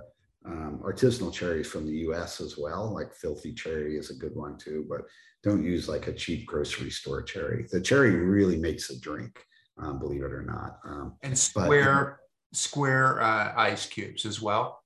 [0.45, 4.57] um, artisanal cherries from the US as well, like Filthy Cherry is a good one
[4.57, 5.01] too, but
[5.43, 7.65] don't use like a cheap grocery store cherry.
[7.71, 9.43] The cherry really makes a drink,
[9.77, 10.79] um, believe it or not.
[10.85, 12.19] Um, and square,
[12.51, 14.81] but, square uh, ice cubes as well.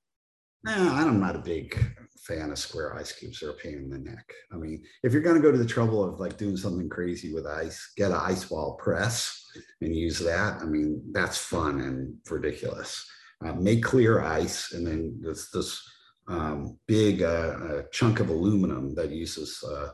[0.64, 1.78] Nah, I'm not a big
[2.20, 3.40] fan of square ice cubes.
[3.40, 4.32] They're a pain in the neck.
[4.52, 7.34] I mean, if you're going to go to the trouble of like doing something crazy
[7.34, 9.46] with ice, get an ice ball press
[9.82, 10.62] and use that.
[10.62, 13.10] I mean, that's fun and ridiculous.
[13.44, 15.82] Uh, make clear ice, and then this this
[16.28, 19.64] um, big uh, chunk of aluminum that uses.
[19.64, 19.90] Uh,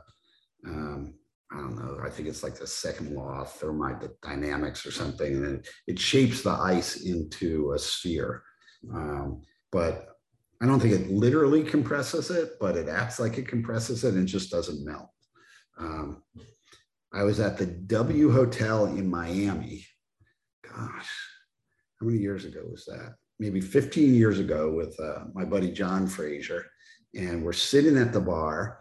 [0.65, 1.13] um,
[1.51, 1.99] I don't know.
[2.03, 6.41] I think it's like the second law of thermodynamics or something, and it, it shapes
[6.41, 8.41] the ice into a sphere.
[8.91, 10.14] Um, but
[10.61, 14.27] I don't think it literally compresses it, but it acts like it compresses it and
[14.27, 15.09] just doesn't melt.
[15.77, 16.23] Um,
[17.13, 19.85] I was at the W Hotel in Miami.
[20.63, 21.09] Gosh,
[21.99, 23.15] how many years ago was that?
[23.39, 26.65] Maybe 15 years ago with uh, my buddy John Fraser.
[27.13, 28.79] And we're sitting at the bar,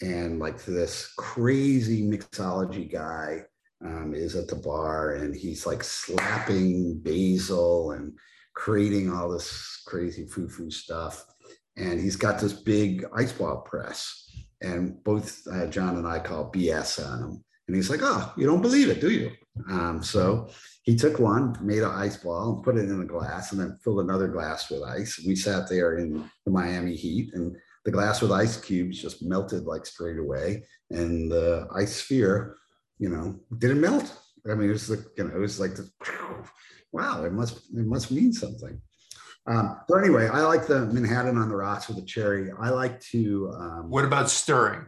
[0.00, 3.44] and like this crazy mixology guy
[3.84, 8.18] um, is at the bar, and he's like slapping basil and
[8.56, 11.24] creating all this crazy foo-foo stuff.
[11.76, 14.28] And he's got this big ice ball press.
[14.62, 17.44] And both uh, John and I call BS on him.
[17.68, 19.30] And he's like, oh, you don't believe it, do you?
[19.70, 20.48] Um, so
[20.82, 23.78] he took one, made an ice ball, and put it in a glass, and then
[23.82, 25.22] filled another glass with ice.
[25.26, 29.64] We sat there in the Miami heat, and the glass with ice cubes just melted
[29.64, 30.64] like straight away.
[30.90, 32.56] And the ice sphere,
[32.98, 34.16] you know, didn't melt.
[34.48, 35.90] I mean, it was like, you know, it was like, the,
[36.96, 38.80] wow, it must it must mean something.
[39.46, 42.50] Um, so anyway, I like the Manhattan on the rocks with a cherry.
[42.58, 43.54] I like to.
[43.56, 44.86] Um, what about stirring?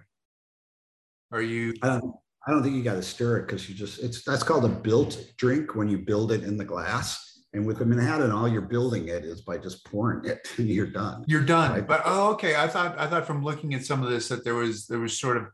[1.31, 1.75] Are you?
[1.83, 2.15] I don't,
[2.47, 4.69] I don't think you got to stir it because you just it's that's called a
[4.69, 7.25] built drink when you build it in the glass.
[7.55, 10.87] And with the Manhattan, all you're building it is by just pouring it, and you're
[10.87, 11.25] done.
[11.27, 11.73] You're done.
[11.73, 11.87] Right?
[11.87, 12.57] But oh, okay.
[12.57, 15.19] I thought I thought from looking at some of this that there was there was
[15.19, 15.49] sort of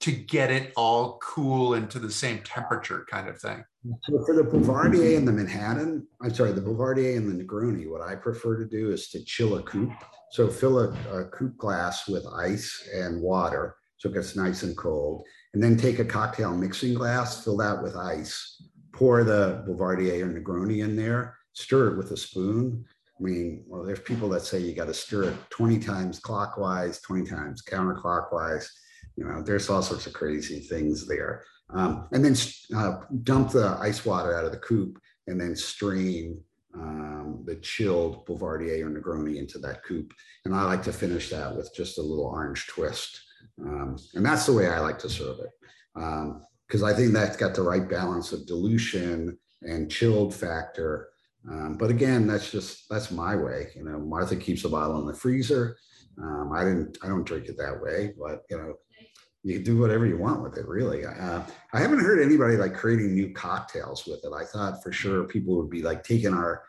[0.00, 3.64] to get it all cool and to the same temperature kind of thing.
[4.02, 8.02] So for the Boulevardier and the Manhattan, I'm sorry, the Boulevardier and the Negroni, what
[8.02, 9.92] I prefer to do is to chill a coupe.
[10.32, 14.76] So fill a, a coupe glass with ice and water so it gets nice and
[14.76, 15.24] cold.
[15.52, 18.62] And then take a cocktail mixing glass, fill that with ice,
[18.92, 22.84] pour the Boulevardier or Negroni in there, stir it with a spoon.
[23.18, 27.02] I mean, well, there's people that say you got to stir it 20 times clockwise,
[27.02, 28.66] 20 times counterclockwise.
[29.16, 31.44] You know, there's all sorts of crazy things there.
[31.72, 32.36] Um, and then
[32.76, 36.40] uh, dump the ice water out of the coupe and then strain
[36.74, 40.12] um, the chilled Boulevardier or Negroni into that coupe.
[40.44, 43.20] And I like to finish that with just a little orange twist.
[43.60, 45.50] Um, and that's the way I like to serve it.
[45.94, 51.10] Because um, I think that's got the right balance of dilution and chilled factor
[51.48, 53.68] um, but again, that's just that's my way.
[53.74, 55.76] You know, Martha keeps a bottle in the freezer.
[56.20, 56.98] Um, I didn't.
[57.02, 58.74] I don't drink it that way, but you know,
[59.42, 60.66] you can do whatever you want with it.
[60.68, 64.32] Really, uh, I haven't heard anybody like creating new cocktails with it.
[64.34, 66.64] I thought for sure people would be like taking our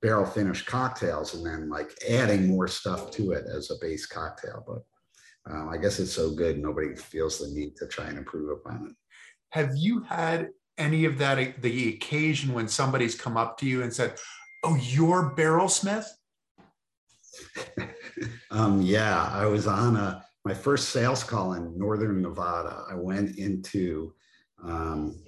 [0.00, 4.64] barrel finished cocktails and then like adding more stuff to it as a base cocktail.
[4.66, 8.50] But um, I guess it's so good, nobody feels the need to try and improve
[8.50, 8.94] upon it.
[9.50, 13.92] Have you had any of that the occasion when somebody's come up to you and
[13.92, 14.14] said,
[14.62, 16.06] "Oh, you're Barrelsmith"?
[18.50, 22.84] um, yeah, I was on a my first sales call in Northern Nevada.
[22.90, 24.14] I went into
[24.62, 25.22] um,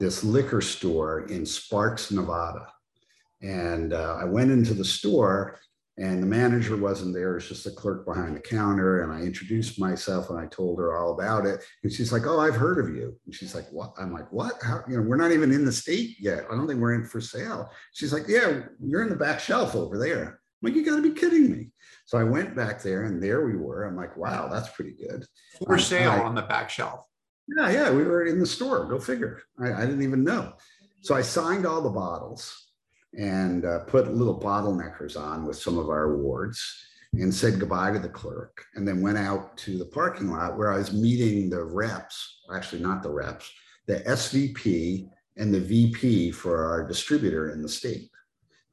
[0.00, 2.66] this liquor store in Sparks, Nevada,
[3.42, 5.58] and uh, I went into the store
[5.98, 7.32] and the manager wasn't there.
[7.32, 9.02] It was just a clerk behind the counter.
[9.02, 11.60] And I introduced myself and I told her all about it.
[11.82, 13.16] And she's like, Oh, I've heard of you.
[13.26, 13.94] And she's like, What?
[13.98, 14.54] I'm like, What?
[14.62, 16.44] How, you know, we're not even in the state yet.
[16.48, 17.68] I don't think we're in for sale.
[17.92, 20.24] She's like, Yeah, you're in the back shelf over there.
[20.26, 21.70] I'm like, You got to be kidding me.
[22.08, 23.84] So I went back there and there we were.
[23.84, 25.26] I'm like, Wow, that's pretty good.
[25.66, 27.04] For um, sale I, on the back shelf.
[27.54, 27.90] Yeah, yeah.
[27.90, 28.86] We were in the store.
[28.86, 29.42] Go figure.
[29.62, 30.54] I, I didn't even know.
[31.02, 32.70] So I signed all the bottles
[33.18, 36.64] and uh, put little bottleneckers on with some of our awards
[37.12, 40.72] and said goodbye to the clerk and then went out to the parking lot where
[40.72, 43.52] I was meeting the reps, actually not the reps,
[43.86, 48.08] the SVP and the VP for our distributor in the state.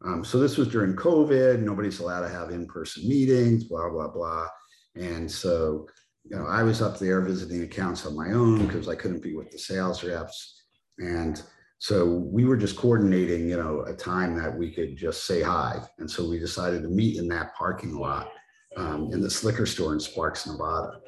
[0.05, 4.47] Um, so this was during COVID, nobody's allowed to have in-person meetings, blah, blah, blah.
[4.95, 5.87] And so,
[6.23, 9.35] you know, I was up there visiting accounts on my own because I couldn't be
[9.35, 10.63] with the sales reps.
[10.99, 11.41] And
[11.79, 15.81] so we were just coordinating, you know, a time that we could just say hi.
[15.97, 18.31] And so we decided to meet in that parking lot
[18.77, 20.99] um, in this liquor store in Sparks, Nevada.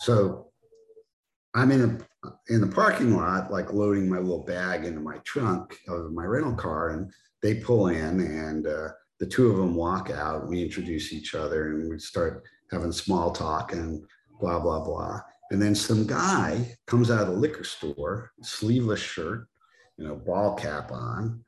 [0.00, 0.48] So
[1.54, 1.98] I'm in a
[2.48, 6.54] in the parking lot, like loading my little bag into my trunk of my rental
[6.54, 7.12] car, and
[7.44, 8.88] they pull in, and uh,
[9.20, 10.48] the two of them walk out.
[10.48, 12.42] We introduce each other, and we start
[12.72, 14.02] having small talk and
[14.40, 15.20] blah blah blah.
[15.50, 19.46] And then some guy comes out of the liquor store, sleeveless shirt,
[19.98, 21.44] you know, ball cap on.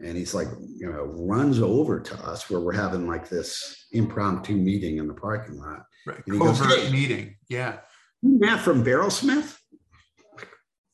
[0.00, 4.54] And he's like, you know, runs over to us where we're having like this impromptu
[4.54, 5.86] meeting in the parking lot.
[6.06, 6.22] Right.
[6.26, 7.36] And he Covert goes, hey, meeting.
[7.48, 7.78] Yeah.
[8.22, 9.56] Matt from Barrelsmith.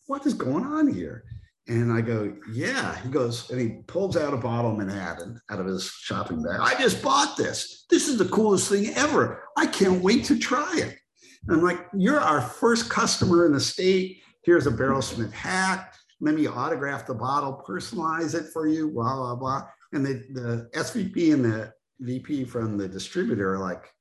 [0.07, 1.25] What is going on here?
[1.67, 2.99] And I go, yeah.
[3.01, 6.61] He goes, and he pulls out a bottle of Manhattan out of his shopping bag.
[6.61, 7.87] I just bought this.
[7.89, 9.45] This is the coolest thing ever.
[9.57, 10.99] I can't wait to try it.
[11.47, 14.19] And I'm like, you're our first customer in the state.
[14.43, 15.95] Here's a Barrelsmith hat
[16.25, 19.69] let me autograph the bottle, personalize it for you, blah, blah, blah.
[19.93, 23.93] And the, the SVP and the VP from the distributor are like,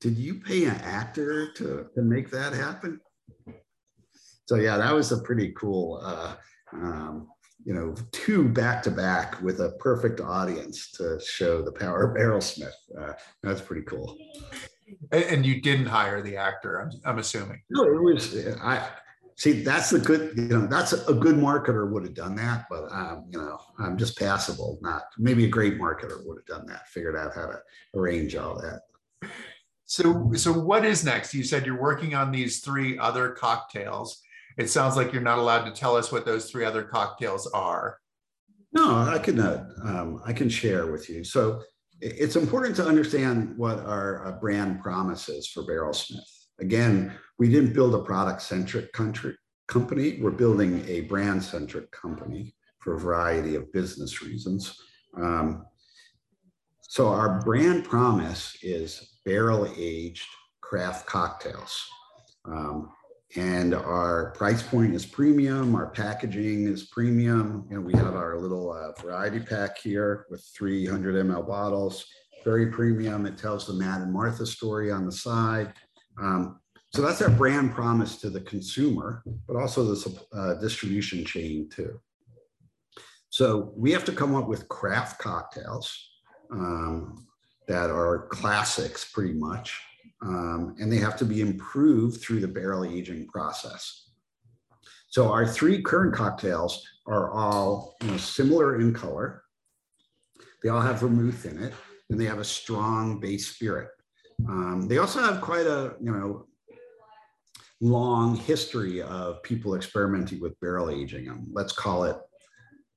[0.00, 3.00] did you pay an actor to, to make that happen?
[4.46, 6.34] So yeah, that was a pretty cool, uh,
[6.72, 7.28] um,
[7.64, 12.16] you know, two back to back with a perfect audience to show the power of
[12.16, 12.72] Barrelsmith.
[12.98, 13.12] Uh,
[13.42, 14.16] that's pretty cool.
[15.12, 17.62] And you didn't hire the actor, I'm, I'm assuming.
[17.70, 18.86] No, it was I
[19.36, 22.90] see that's the good you know that's a, good marketer would have done that but
[22.92, 26.88] um, you know i'm just passable not maybe a great marketer would have done that
[26.88, 27.58] figured out how to
[27.94, 28.82] arrange all that
[29.84, 34.22] so so what is next you said you're working on these three other cocktails
[34.58, 37.98] it sounds like you're not allowed to tell us what those three other cocktails are
[38.72, 41.62] no i can um, i can share with you so
[42.00, 46.20] it's important to understand what our uh, brand promise is for barrelsmith
[46.60, 49.34] again we didn't build a product centric country
[49.72, 50.18] company.
[50.20, 54.78] We're building a brand centric company for a variety of business reasons.
[55.16, 55.64] Um,
[56.82, 60.28] so our brand promise is barrel aged
[60.60, 61.74] craft cocktails.
[62.44, 62.90] Um,
[63.36, 65.74] and our price point is premium.
[65.74, 67.66] Our packaging is premium.
[67.70, 72.04] And we have our little uh, variety pack here with 300 ml bottles,
[72.44, 73.24] very premium.
[73.24, 75.72] It tells the Matt and Martha story on the side.
[76.20, 76.60] Um,
[76.94, 81.98] so that's our brand promise to the consumer, but also the uh, distribution chain too.
[83.30, 86.10] So we have to come up with craft cocktails
[86.50, 87.26] um,
[87.66, 89.80] that are classics pretty much
[90.22, 94.10] um, and they have to be improved through the barrel aging process.
[95.08, 99.42] So our three current cocktails are all you know, similar in color.
[100.62, 101.74] They all have vermouth in it,
[102.08, 103.88] and they have a strong base spirit.
[104.48, 106.46] Um, they also have quite a you know
[107.80, 111.48] long history of people experimenting with barrel aging them.
[111.52, 112.16] Let's call it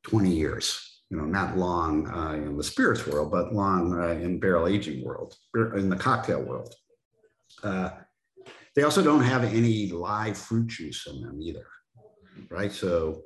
[0.03, 1.01] 20 years.
[1.09, 5.03] You know, not long uh, in the spirits world, but long uh, in barrel aging
[5.03, 5.35] world,
[5.75, 6.73] in the cocktail world.
[7.65, 7.89] Uh,
[8.75, 11.65] they also don't have any live fruit juice in them either,
[12.49, 12.71] right?
[12.71, 13.23] So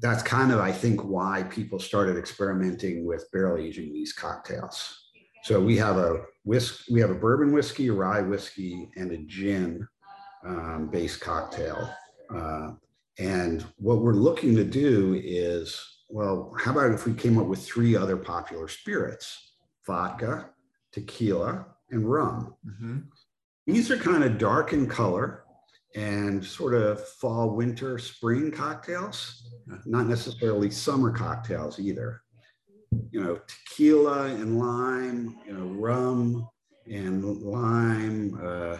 [0.00, 4.96] that's kind of, I think, why people started experimenting with barrel aging these cocktails.
[5.44, 9.18] So we have a whisk, we have a bourbon whiskey, a rye whiskey, and a
[9.18, 9.86] gin
[10.46, 11.88] um, based cocktail.
[12.34, 12.72] Uh,
[13.18, 17.64] and what we're looking to do is, well, how about if we came up with
[17.64, 19.54] three other popular spirits
[19.86, 20.50] vodka,
[20.92, 22.54] tequila, and rum.
[22.66, 22.98] Mm-hmm.
[23.66, 25.44] These are kind of dark in color
[25.94, 29.50] and sort of fall, winter, spring cocktails,
[29.86, 32.22] not necessarily summer cocktails either.
[33.10, 36.48] You know, tequila and lime, you know, rum
[36.90, 38.78] and lime, uh,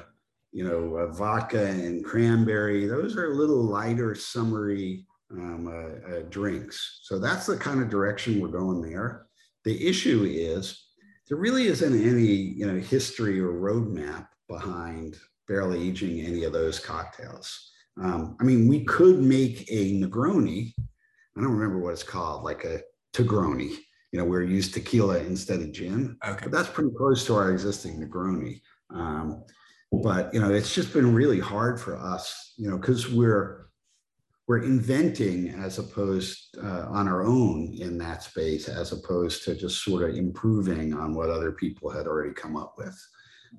[0.52, 2.86] you know, uh, vodka and cranberry.
[2.86, 7.00] Those are a little lighter, summery um, uh, uh drinks.
[7.02, 9.26] So that's the kind of direction we're going there.
[9.64, 10.87] The issue is
[11.28, 16.78] there really isn't any you know history or roadmap behind barrel aging any of those
[16.78, 17.72] cocktails.
[18.00, 20.72] Um, I mean, we could make a Negroni.
[20.78, 22.80] I don't remember what it's called, like a
[23.12, 23.76] Tigroni.
[24.12, 26.16] You know, we're used tequila instead of gin.
[26.24, 26.44] Okay.
[26.44, 28.60] But that's pretty close to our existing Negroni.
[28.90, 29.44] Um,
[29.92, 33.67] but you know, it's just been really hard for us, you know, because we're
[34.48, 39.84] we're inventing as opposed uh, on our own in that space as opposed to just
[39.84, 42.98] sort of improving on what other people had already come up with.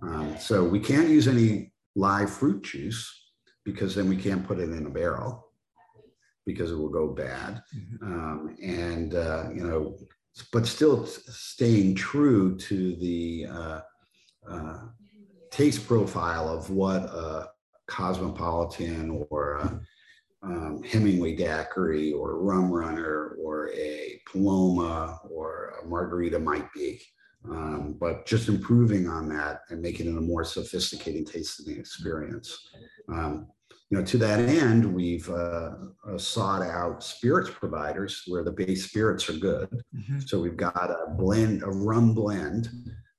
[0.01, 3.07] Um, so we can't use any live fruit juice
[3.63, 5.45] because then we can't put it in a barrel
[6.43, 7.61] because it will go bad.
[7.75, 8.11] Mm-hmm.
[8.11, 9.95] um, and uh, you know
[10.51, 13.81] but still staying true to the uh,
[14.49, 14.79] uh
[15.51, 17.49] taste profile of what a
[17.87, 19.81] cosmopolitan or a,
[20.41, 27.01] um, Hemingway daiquiri or rum runner or a Paloma or a margarita might be.
[27.49, 32.69] Um, but just improving on that and making it a more sophisticated tasting experience.
[33.07, 33.47] Um,
[33.89, 35.71] you know, to that end, we've uh,
[36.07, 39.69] uh, sought out spirits providers where the base spirits are good.
[39.95, 40.19] Mm-hmm.
[40.19, 42.69] So we've got a blend, a rum blend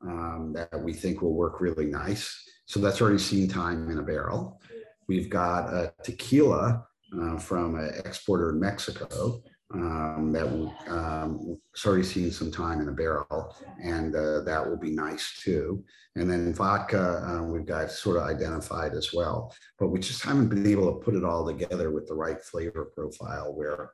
[0.03, 2.45] um, that we think will work really nice.
[2.67, 4.61] So that's already seen time in a barrel.
[5.09, 6.87] We've got a tequila
[7.19, 9.43] uh, from an exporter in Mexico
[9.73, 10.47] um, that
[10.89, 15.85] um, already seen some time in a barrel, and uh, that will be nice too.
[16.17, 20.49] And then vodka, uh, we've got sort of identified as well, but we just haven't
[20.49, 23.93] been able to put it all together with the right flavor profile where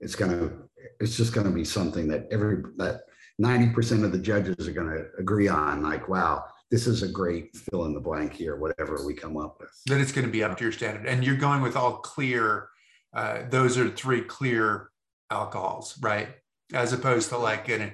[0.00, 0.52] it's gonna,
[1.00, 3.00] it's just gonna be something that every that
[3.42, 5.82] 90% of the judges are gonna agree on.
[5.82, 9.58] Like, wow, this is a great fill in the blank here, whatever we come up
[9.60, 9.70] with.
[9.86, 11.06] Then it's going to be up to your standard.
[11.06, 12.68] And you're going with all clear,
[13.14, 14.90] uh, those are three clear
[15.30, 16.28] alcohols, right?
[16.72, 17.92] As opposed to like an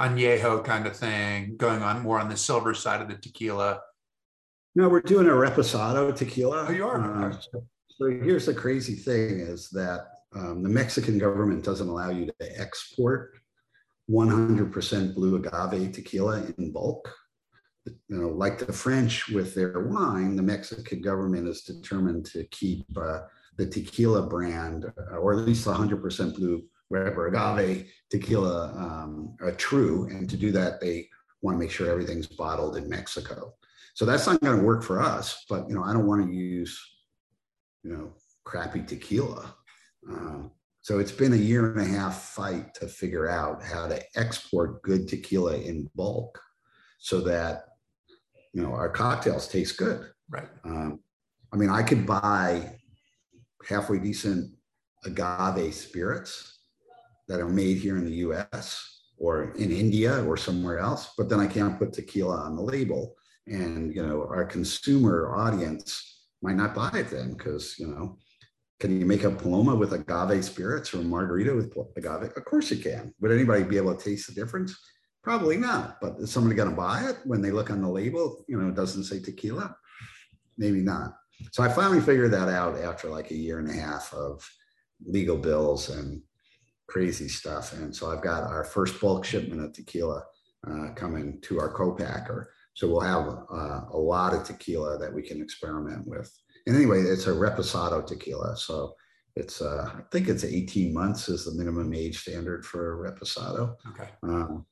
[0.00, 3.80] añejo kind of thing, going on more on the silver side of the tequila.
[4.74, 6.66] No, we're doing a reposado tequila.
[6.68, 7.28] Oh, you are.
[7.28, 12.10] Uh, so, so here's the crazy thing is that um, the Mexican government doesn't allow
[12.10, 13.38] you to export
[14.10, 17.14] 100% blue agave tequila in bulk
[17.86, 22.86] you know, like the French with their wine, the Mexican government is determined to keep
[22.96, 23.20] uh,
[23.56, 30.08] the tequila brand, uh, or at least 100% blue Weber agave tequila um, uh, true.
[30.10, 31.08] And to do that, they
[31.42, 33.54] want to make sure everything's bottled in Mexico.
[33.94, 35.44] So that's not going to work for us.
[35.48, 36.78] But you know, I don't want to use,
[37.82, 38.12] you know,
[38.44, 39.54] crappy tequila.
[40.08, 40.50] Um,
[40.82, 44.82] so it's been a year and a half fight to figure out how to export
[44.82, 46.38] good tequila in bulk
[46.98, 47.64] so that
[48.54, 50.06] you know, our cocktails taste good.
[50.30, 50.48] Right.
[50.64, 51.00] Um,
[51.52, 52.78] I mean, I could buy
[53.68, 54.50] halfway decent
[55.04, 56.60] agave spirits
[57.28, 61.40] that are made here in the US or in India or somewhere else, but then
[61.40, 63.14] I can't put tequila on the label.
[63.46, 66.14] And, you know, our consumer audience
[66.44, 68.18] might not buy it then because you know
[68.78, 72.70] can you make a paloma with agave spirits or a margarita with agave of course
[72.70, 74.78] you can would anybody be able to taste the difference
[75.24, 78.44] probably not but is somebody going to buy it when they look on the label
[78.48, 79.74] you know it doesn't say tequila
[80.58, 81.14] maybe not
[81.52, 84.46] so i finally figured that out after like a year and a half of
[85.04, 86.22] legal bills and
[86.88, 90.22] crazy stuff and so i've got our first bulk shipment of tequila
[90.70, 95.22] uh, coming to our co-packer so we'll have uh, a lot of tequila that we
[95.22, 96.30] can experiment with.
[96.66, 98.56] And anyway, it's a reposado tequila.
[98.56, 98.94] So
[99.36, 103.76] it's, uh, I think it's 18 months is the minimum age standard for a reposado.
[103.90, 104.10] Okay.
[104.24, 104.66] Um,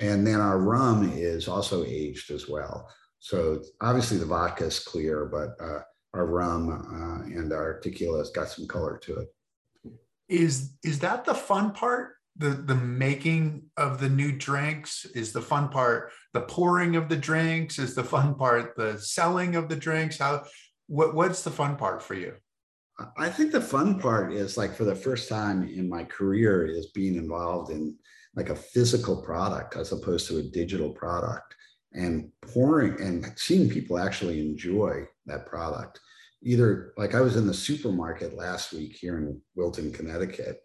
[0.00, 2.88] and then our rum is also aged as well.
[3.18, 5.80] So obviously the vodka is clear, but uh,
[6.14, 9.28] our rum uh, and our tequila has got some color to it.
[10.28, 12.16] Is is that the fun part?
[12.38, 17.16] the the making of the new drinks is the fun part the pouring of the
[17.16, 20.44] drinks is the fun part the selling of the drinks how
[20.86, 22.34] what what's the fun part for you
[23.16, 26.86] i think the fun part is like for the first time in my career is
[26.88, 27.96] being involved in
[28.36, 31.54] like a physical product as opposed to a digital product
[31.92, 35.98] and pouring and seeing people actually enjoy that product
[36.42, 40.60] either like i was in the supermarket last week here in wilton connecticut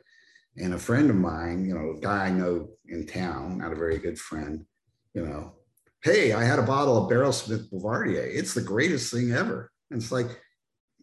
[0.58, 3.76] and a friend of mine, you know, a guy I know in town, not a
[3.76, 4.66] very good friend,
[5.14, 5.54] you know,
[6.04, 8.24] hey, I had a bottle of Barrelsmith Boulevardier.
[8.24, 9.72] It's the greatest thing ever.
[9.90, 10.28] And it's like,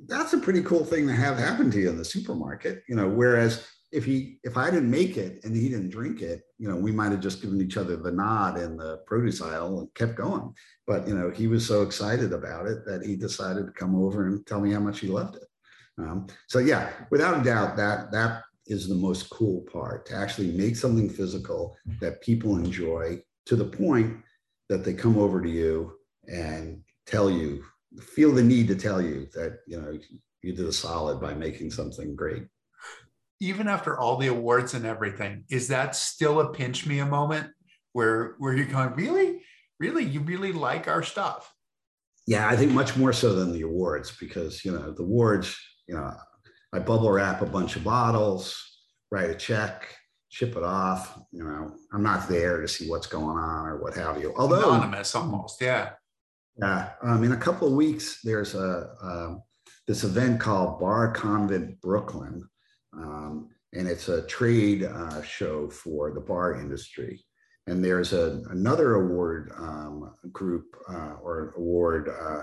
[0.07, 3.09] that's a pretty cool thing to have happen to you in the supermarket, you know.
[3.09, 6.77] Whereas if he, if I didn't make it and he didn't drink it, you know,
[6.77, 10.17] we might have just given each other the nod in the produce aisle and kept
[10.17, 10.53] going.
[10.87, 14.27] But you know, he was so excited about it that he decided to come over
[14.27, 15.45] and tell me how much he loved it.
[15.99, 20.53] Um, so yeah, without a doubt, that that is the most cool part to actually
[20.53, 24.19] make something physical that people enjoy to the point
[24.69, 25.95] that they come over to you
[26.31, 27.65] and tell you
[28.01, 29.99] feel the need to tell you that you know
[30.43, 32.45] you did a solid by making something great
[33.41, 37.51] even after all the awards and everything is that still a pinch me a moment
[37.93, 39.41] where where you're going really
[39.79, 41.53] really you really like our stuff
[42.27, 45.57] yeah i think much more so than the awards because you know the awards
[45.87, 46.13] you know
[46.73, 48.63] I bubble wrap a bunch of bottles,
[49.11, 49.89] write a check,
[50.29, 51.19] ship it off.
[51.33, 54.35] You know, I'm not there to see what's going on or what have you.
[54.37, 55.91] Although anonymous, almost, yeah.
[56.61, 59.43] Yeah, um, in a couple of weeks, there's a um,
[59.87, 62.47] this event called Bar Convent Brooklyn,
[62.99, 67.25] um, and it's a trade uh, show for the bar industry.
[67.67, 72.43] And there's a, another award um, group uh, or award uh,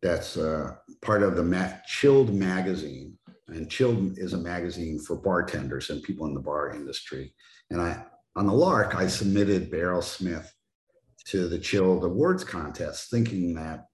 [0.00, 5.90] that's uh, part of the Ma- Chilled magazine, and Chilled is a magazine for bartenders
[5.90, 7.34] and people in the bar industry.
[7.70, 8.04] And I,
[8.36, 10.48] on the lark, I submitted Beryl Barrelsmith
[11.26, 13.86] to the Chilled Awards contest, thinking that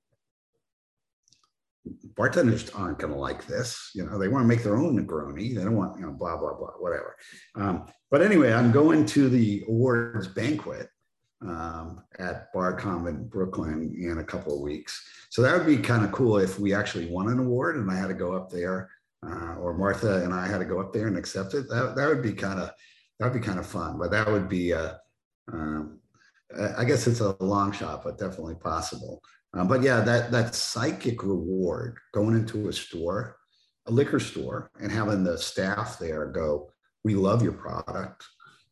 [2.16, 3.90] bartenders aren't going to like this.
[3.94, 5.54] You know, they want to make their own Negroni.
[5.54, 7.16] They don't want, you know, blah, blah, blah, whatever.
[7.56, 10.88] Um, but anyway, I'm going to the awards banquet
[11.40, 15.04] um, at Bar Convent Brooklyn in a couple of weeks.
[15.30, 17.96] So that would be kind of cool if we actually won an award and I
[17.96, 18.90] had to go up there
[19.26, 22.08] uh, or Martha and I had to go up there and accept it, that, that
[22.08, 22.70] would be kind of
[23.18, 23.98] that would be kind of fun.
[23.98, 24.94] But that would be, uh,
[25.52, 26.00] um,
[26.76, 29.22] I guess it's a long shot, but definitely possible.
[29.54, 33.36] Um, but yeah, that that psychic reward going into a store,
[33.86, 36.70] a liquor store, and having the staff there go,
[37.04, 38.24] "We love your product.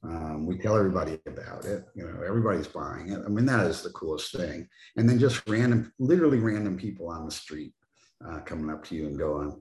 [0.03, 1.85] Um, we tell everybody about it.
[1.95, 3.21] You know, everybody's buying it.
[3.25, 4.67] I mean, that is the coolest thing.
[4.97, 7.75] And then just random, literally random people on the street
[8.27, 9.61] uh, coming up to you and going,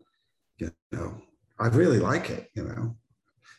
[0.58, 1.22] you know,
[1.60, 2.96] I really like it, you know.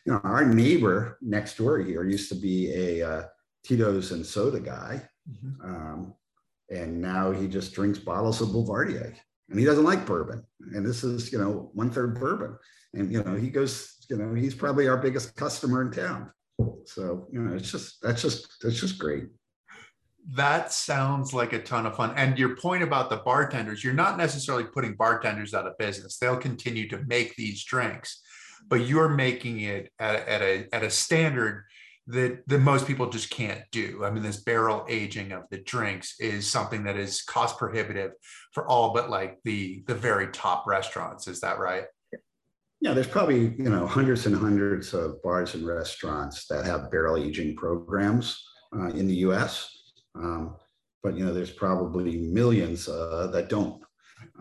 [0.05, 3.23] You know, our neighbor next door here used to be a uh,
[3.63, 5.03] Tito's and soda guy.
[5.29, 5.63] Mm-hmm.
[5.63, 6.15] Um,
[6.71, 9.15] and now he just drinks bottles of Boulevardier
[9.49, 10.43] and he doesn't like bourbon.
[10.73, 12.57] And this is, you know, one third bourbon.
[12.93, 16.31] And, you know, he goes, you know, he's probably our biggest customer in town.
[16.85, 19.25] So, you know, it's just, that's just, that's just great
[20.29, 22.13] that sounds like a ton of fun.
[22.15, 26.17] And your point about the bartenders, you're not necessarily putting bartenders out of business.
[26.17, 28.21] They'll continue to make these drinks,
[28.67, 31.65] but you're making it at, at a at a standard
[32.07, 34.03] that that most people just can't do.
[34.03, 38.11] I mean, this barrel aging of the drinks is something that is cost prohibitive
[38.53, 41.27] for all but like the the very top restaurants.
[41.27, 41.85] Is that right?
[42.79, 47.17] Yeah, there's probably you know hundreds and hundreds of bars and restaurants that have barrel
[47.17, 48.43] aging programs
[48.75, 49.69] uh, in the U.S.
[50.15, 50.55] Um,
[51.03, 53.83] but you know, there's probably millions uh, that don't.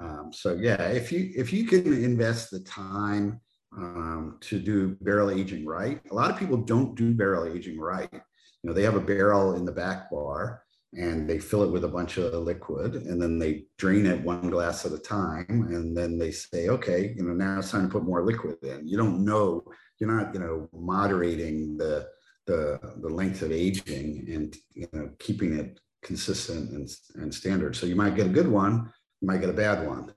[0.01, 3.41] Um, so yeah, if you if you can invest the time
[3.77, 8.09] um, to do barrel aging right, a lot of people don't do barrel aging right.
[8.13, 11.85] You know, they have a barrel in the back bar and they fill it with
[11.85, 15.45] a bunch of liquid and then they drain it one glass at a time.
[15.49, 18.87] And then they say okay you know now it's time to put more liquid in.
[18.87, 19.63] You don't know
[19.99, 22.09] you're not you know moderating the
[22.47, 27.77] the, the length of aging and you know keeping it consistent and, and standard.
[27.77, 30.13] So you might get a good one you might get a bad one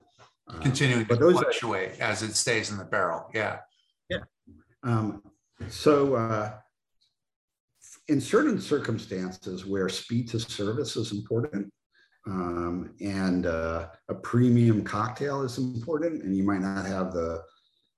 [0.60, 3.58] continuing to those fluctuate are, as it stays in the barrel yeah
[4.10, 4.18] yeah
[4.82, 5.22] um,
[5.68, 6.52] so uh,
[8.08, 11.72] in certain circumstances where speed to service is important
[12.26, 17.42] um, and uh, a premium cocktail is important, and you might not have the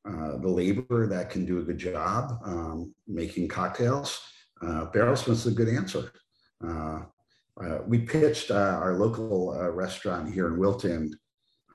[0.05, 4.21] uh, the labor that can do a good job um, making cocktails.
[4.63, 6.13] Uh, Barrelsmith's a good answer.
[6.65, 7.01] Uh,
[7.61, 11.13] uh, we pitched uh, our local restaurant here in Wilton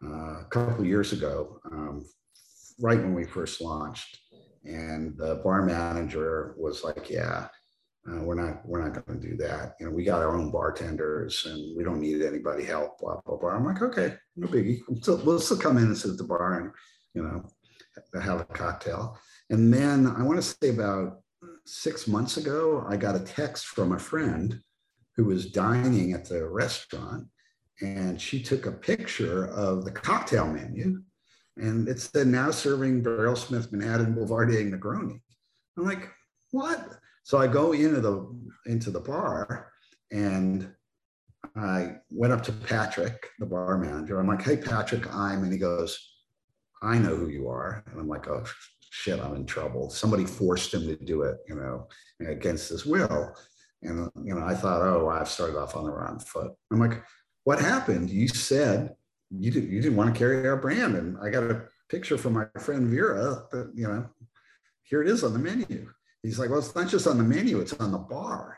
[0.04, 2.06] a couple years ago, um,
[2.80, 4.20] right when we first launched,
[4.66, 7.48] and the bar manager was like, "Yeah."
[8.10, 9.76] Uh, we're not we're not going to do that.
[9.80, 13.00] You know, we got our own bartenders and we don't need anybody help.
[13.00, 13.52] Blah blah blah.
[13.52, 14.80] I'm like, okay, no biggie.
[15.24, 16.72] We'll still come in and sit at the bar and
[17.14, 17.48] you know
[18.20, 19.20] have a cocktail.
[19.50, 21.22] And then I want to say about
[21.66, 24.60] six months ago, I got a text from a friend
[25.16, 27.28] who was dining at the restaurant,
[27.82, 31.02] and she took a picture of the cocktail menu,
[31.58, 35.22] and it said now serving Barrelsmith Manhattan Boulevardier Negroni.
[35.78, 36.10] I'm like,
[36.52, 36.88] what?
[37.24, 38.28] So I go into the
[38.66, 39.72] into the bar
[40.12, 40.72] and
[41.56, 44.20] I went up to Patrick, the bar manager.
[44.20, 45.98] I'm like, hey Patrick, I'm and he goes,
[46.82, 47.84] I know who you are.
[47.88, 48.44] And I'm like, oh
[48.90, 49.90] shit, I'm in trouble.
[49.90, 51.88] Somebody forced him to do it, you know,
[52.26, 53.36] against his will.
[53.84, 56.52] And you know, I thought, oh, I've started off on the wrong foot.
[56.72, 57.04] I'm like,
[57.44, 58.10] what happened?
[58.10, 58.96] You said
[59.30, 60.96] you didn't you didn't want to carry our brand.
[60.96, 64.08] And I got a picture from my friend Vera that, you know,
[64.84, 65.90] here it is on the menu.
[66.24, 68.58] He's like, well, it's not just on the menu, it's on the bar.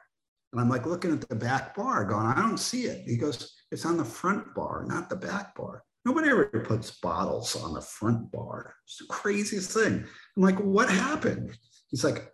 [0.52, 3.08] And I'm like looking at the back bar, going, I don't see it.
[3.08, 5.84] He goes, it's on the front bar, not the back bar.
[6.06, 8.76] Nobody ever puts bottles on the front bar.
[8.86, 10.06] It's the craziest thing.
[10.36, 11.58] I'm like, what happened?
[11.90, 12.30] He's like,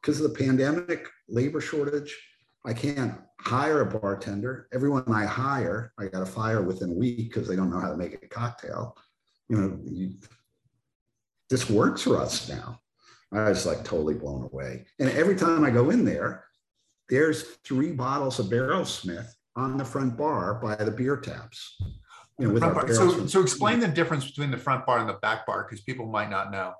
[0.00, 2.16] because of the pandemic, labor shortage,
[2.64, 4.68] I can't hire a bartender.
[4.72, 7.90] Everyone I hire, I got to fire within a week because they don't know how
[7.90, 8.96] to make a cocktail.
[9.48, 10.14] You know, you,
[11.50, 12.80] this works for us now.
[13.32, 14.84] I was like totally blown away.
[14.98, 16.44] And every time I go in there,
[17.08, 21.76] there's three bottles of Barrelsmith on the front bar by the beer taps.
[22.38, 25.64] You know, so, so explain the difference between the front bar and the back bar
[25.64, 26.72] because people might not know.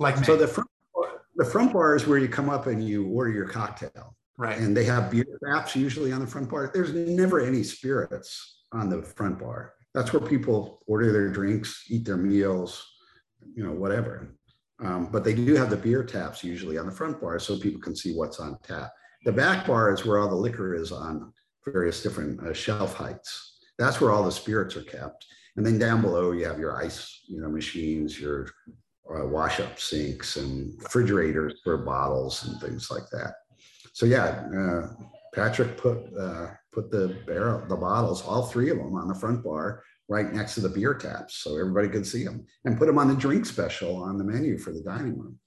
[0.00, 3.06] Like so, the front bar, the front bar is where you come up and you
[3.08, 4.58] order your cocktail, right?
[4.58, 6.70] And they have beer taps usually on the front bar.
[6.72, 9.74] There's never any spirits on the front bar.
[9.94, 12.86] That's where people order their drinks, eat their meals,
[13.54, 14.36] you know, whatever.
[14.84, 17.80] Um, but they do have the beer taps usually on the front bar so people
[17.80, 18.92] can see what's on tap.
[19.24, 21.32] The back bar is where all the liquor is on
[21.64, 23.58] various different uh, shelf heights.
[23.78, 25.24] That's where all the spirits are kept.
[25.56, 28.50] And then down below, you have your ice, you know, machines, your
[29.10, 33.34] uh, wash up sinks and refrigerators for bottles and things like that.
[33.96, 34.88] So yeah, uh,
[35.34, 39.42] Patrick put uh, put the barrel, the bottles, all three of them on the front
[39.42, 42.98] bar right next to the beer taps so everybody could see them and put them
[42.98, 45.38] on the drink special on the menu for the dining room.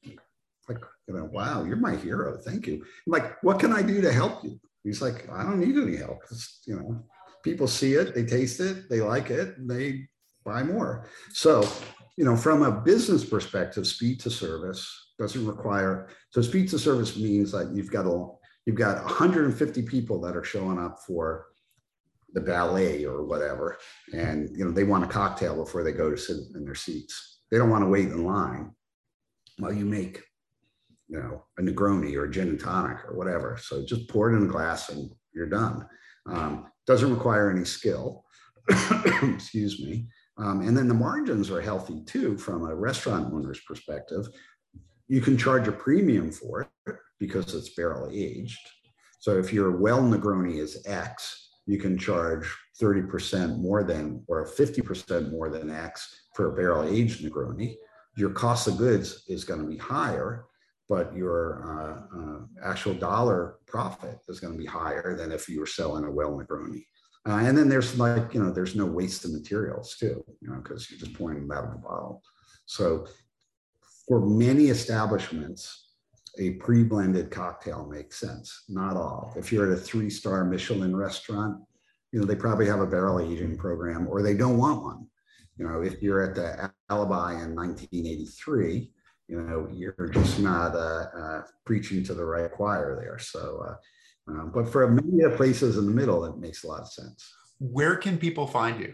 [0.68, 2.40] Like, you know, wow, you're my hero.
[2.44, 2.84] Thank you.
[3.06, 4.60] I'm like, what can I do to help you?
[4.84, 6.24] He's like, I don't need any help.
[6.66, 7.06] You know,
[7.44, 10.08] people see it, they taste it, they like it, they
[10.44, 11.06] buy more.
[11.34, 11.70] So,
[12.18, 16.10] you know, from a business perspective, speed to service doesn't require.
[16.32, 18.39] So, speed to service means that you've got a
[18.70, 21.48] you've got 150 people that are showing up for
[22.34, 23.80] the ballet or whatever,
[24.14, 27.40] and you know they want a cocktail before they go to sit in their seats.
[27.50, 28.70] They don't want to wait in line
[29.58, 30.22] while you make,
[31.08, 33.58] you know, a Negroni or a gin and tonic or whatever.
[33.60, 35.88] So just pour it in a glass and you're done.
[36.28, 38.24] Um, doesn't require any skill.
[39.24, 40.06] Excuse me.
[40.38, 44.28] Um, and then the margins are healthy too from a restaurant owner's perspective.
[45.08, 46.68] You can charge a premium for it
[47.20, 48.60] because it's barrel aged.
[49.20, 52.48] So if your well Negroni is X, you can charge
[52.82, 57.76] 30% more than or 50% more than X for a barrel aged Negroni.
[58.18, 60.46] Your cost of goods is going to be higher,
[60.88, 65.60] but your uh, uh, actual dollar profit is going to be higher than if you
[65.60, 66.84] were selling a well Negroni.
[67.28, 70.62] Uh, and then there's like, you know, there's no waste of materials too, you know,
[70.64, 72.24] because you're just pouring them out of the bottle.
[72.66, 73.06] So
[74.08, 75.89] for many establishments,
[76.40, 78.64] a pre-blended cocktail makes sense.
[78.70, 79.34] Not all.
[79.38, 81.62] If you're at a three-star Michelin restaurant,
[82.12, 85.08] you know they probably have a barrel aging program, or they don't want one.
[85.58, 88.92] You know, if you're at the Alibi in 1983,
[89.28, 93.20] you know you're just not uh, uh, preaching to the right choir there.
[93.20, 93.76] So, uh,
[94.30, 97.34] Uh, but for many places in the middle, it makes a lot of sense.
[97.58, 98.94] Where can people find you?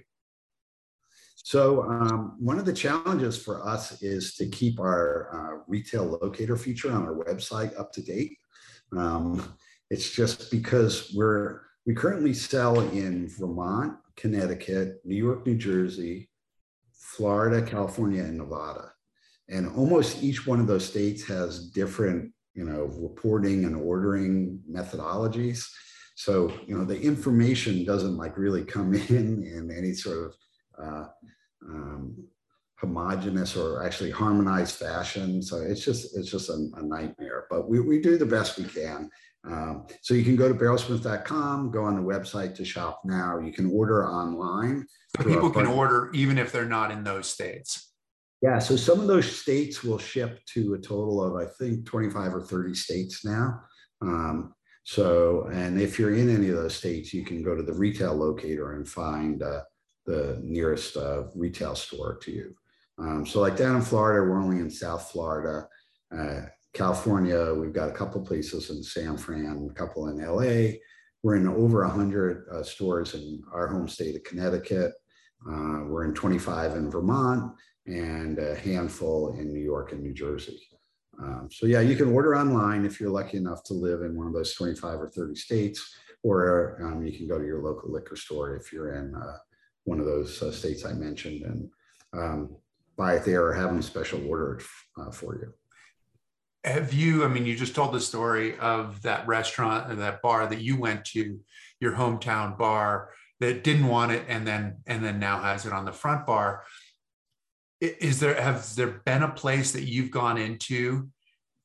[1.45, 6.57] So um, one of the challenges for us is to keep our uh, retail locator
[6.57, 8.39] feature on our website up to date.
[8.97, 9.55] Um,
[9.91, 16.31] it's just because we're we currently sell in Vermont, Connecticut, New York, New Jersey,
[16.95, 18.91] Florida, California, and Nevada.
[19.47, 25.69] And almost each one of those states has different, you know, reporting and ordering methodologies.
[26.15, 30.35] So, you know, the information doesn't like really come in in any sort of
[30.83, 31.05] uh,
[31.67, 32.15] um,
[32.79, 35.41] homogenous or actually harmonized fashion.
[35.41, 37.45] So it's just it's just a, a nightmare.
[37.49, 39.09] But we, we do the best we can.
[39.45, 43.39] Um, so you can go to barrelsmith.com, go on the website to shop now.
[43.39, 44.85] You can order online.
[45.17, 47.91] So people can order even if they're not in those states.
[48.41, 52.35] Yeah, so some of those states will ship to a total of I think 25
[52.35, 53.61] or 30 states now.
[54.01, 57.73] Um, so, and if you're in any of those states, you can go to the
[57.73, 59.61] retail locator and find uh,
[60.05, 62.55] the nearest uh, retail store to you.
[62.97, 65.67] Um, so, like down in Florida, we're only in South Florida.
[66.15, 66.41] Uh,
[66.73, 70.77] California, we've got a couple places in San Fran, a couple in LA.
[71.23, 74.93] We're in over 100 uh, stores in our home state of Connecticut.
[75.47, 77.53] Uh, we're in 25 in Vermont
[77.87, 80.59] and a handful in New York and New Jersey.
[81.21, 84.27] Um, so yeah, you can order online if you're lucky enough to live in one
[84.27, 88.15] of those 25 or 30 states, or um, you can go to your local liquor
[88.15, 89.37] store if you're in uh,
[89.85, 91.69] one of those uh, states I mentioned and
[92.13, 92.55] um,
[92.97, 94.63] buy it there or have them special ordered
[94.99, 95.53] uh, for you.
[96.63, 100.47] Have you, I mean, you just told the story of that restaurant or that bar
[100.47, 101.39] that you went to,
[101.79, 105.85] your hometown bar that didn't want it and then and then now has it on
[105.85, 106.63] the front bar.
[107.81, 111.09] Is there has there been a place that you've gone into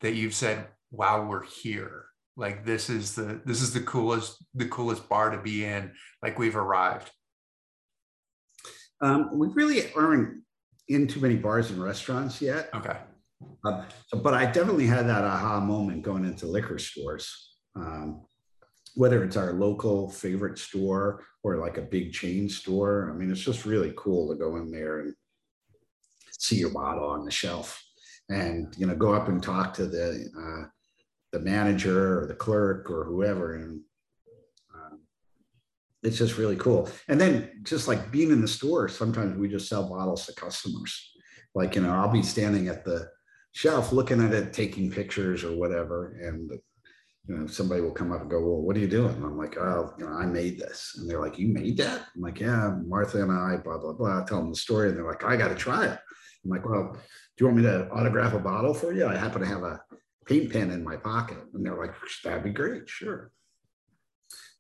[0.01, 2.07] that you've said wow we're here.
[2.37, 5.93] Like this is the this is the coolest the coolest bar to be in.
[6.23, 7.11] Like we've arrived
[9.01, 10.43] um, we really aren't
[10.89, 12.71] in too many bars and restaurants yet.
[12.75, 12.97] Okay.
[13.65, 17.57] Uh, so, but i definitely had that aha moment going into liquor stores.
[17.75, 18.27] Um,
[18.97, 23.41] whether it's our local favorite store or like a big chain store i mean it's
[23.41, 25.15] just really cool to go in there and
[26.33, 27.83] see your bottle on the shelf
[28.29, 30.67] and you know go up and talk to the uh,
[31.33, 33.81] the manager or the clerk or whoever and
[36.03, 36.89] it's just really cool.
[37.09, 41.13] And then just like being in the store sometimes we just sell bottles to customers.
[41.55, 43.09] Like you know i'll be standing at the
[43.53, 46.51] shelf looking at it taking pictures or whatever and
[47.27, 49.17] you know somebody will come up and go well what are you doing?
[49.17, 50.97] I'm like oh you know i made this.
[50.97, 52.07] And they're like you made that?
[52.15, 54.89] I'm like yeah martha and i blah blah blah I tell them the story.
[54.89, 55.99] And they're like i got to try it.
[56.45, 57.01] I'm like, well, do
[57.39, 59.07] you want me to autograph a bottle for you?
[59.07, 59.81] I happen to have a
[60.27, 61.39] paint pen in my pocket.
[61.55, 61.95] And they're like,
[62.25, 63.31] that'd be great, sure.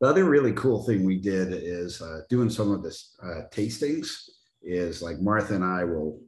[0.00, 4.30] The other really cool thing we did is uh, doing some of this uh, tastings
[4.62, 6.20] is like Martha and I will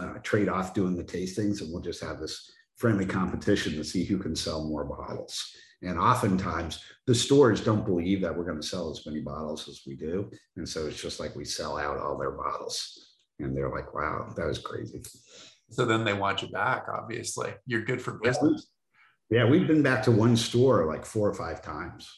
[0.00, 4.04] uh, trade off doing the tastings and we'll just have this friendly competition to see
[4.04, 5.54] who can sell more bottles.
[5.82, 9.82] And oftentimes the stores don't believe that we're going to sell as many bottles as
[9.86, 10.30] we do.
[10.56, 14.32] And so it's just like we sell out all their bottles and they're like, "Wow,
[14.36, 15.02] that was crazy."
[15.70, 16.86] So then they want you back.
[16.92, 18.66] Obviously, you're good for business.
[19.30, 22.10] Yeah, we've been back to one store like four or five times.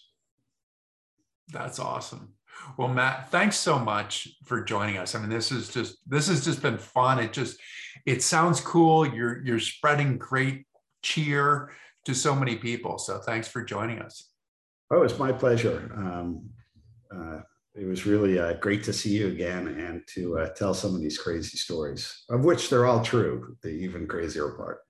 [1.53, 2.35] That's awesome.
[2.77, 5.15] Well, Matt, thanks so much for joining us.
[5.15, 7.19] I mean, this is just this has just been fun.
[7.19, 7.59] It just
[8.07, 9.07] it sounds cool.
[9.07, 10.67] You're you're spreading great
[11.03, 11.73] cheer
[12.05, 12.99] to so many people.
[12.99, 14.31] So thanks for joining us.
[14.91, 15.91] Oh, it's my pleasure.
[15.97, 16.51] Um,
[17.15, 17.41] uh,
[17.75, 21.01] it was really uh, great to see you again and to uh, tell some of
[21.01, 24.81] these crazy stories, of which they're all true, the even crazier part.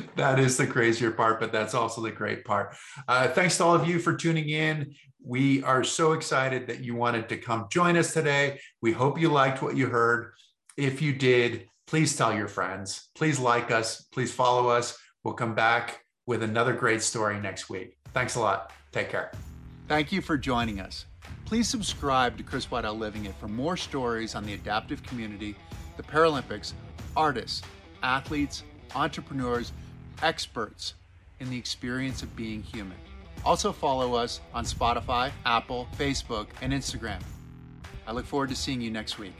[0.16, 2.76] That is the crazier part, but that's also the great part.
[3.08, 4.94] Uh, thanks to all of you for tuning in.
[5.24, 8.60] We are so excited that you wanted to come join us today.
[8.80, 10.32] We hope you liked what you heard.
[10.76, 13.10] If you did, please tell your friends.
[13.14, 14.02] Please like us.
[14.12, 14.98] Please follow us.
[15.24, 17.96] We'll come back with another great story next week.
[18.12, 18.72] Thanks a lot.
[18.90, 19.32] Take care.
[19.88, 21.06] Thank you for joining us.
[21.44, 25.54] Please subscribe to Chris Waddell Living It for more stories on the adaptive community,
[25.96, 26.72] the Paralympics,
[27.16, 27.62] artists,
[28.02, 28.64] athletes,
[28.94, 29.72] entrepreneurs,
[30.22, 30.94] experts
[31.40, 32.96] in the experience of being human.
[33.44, 37.20] Also, follow us on Spotify, Apple, Facebook, and Instagram.
[38.06, 39.34] I look forward to seeing you next week.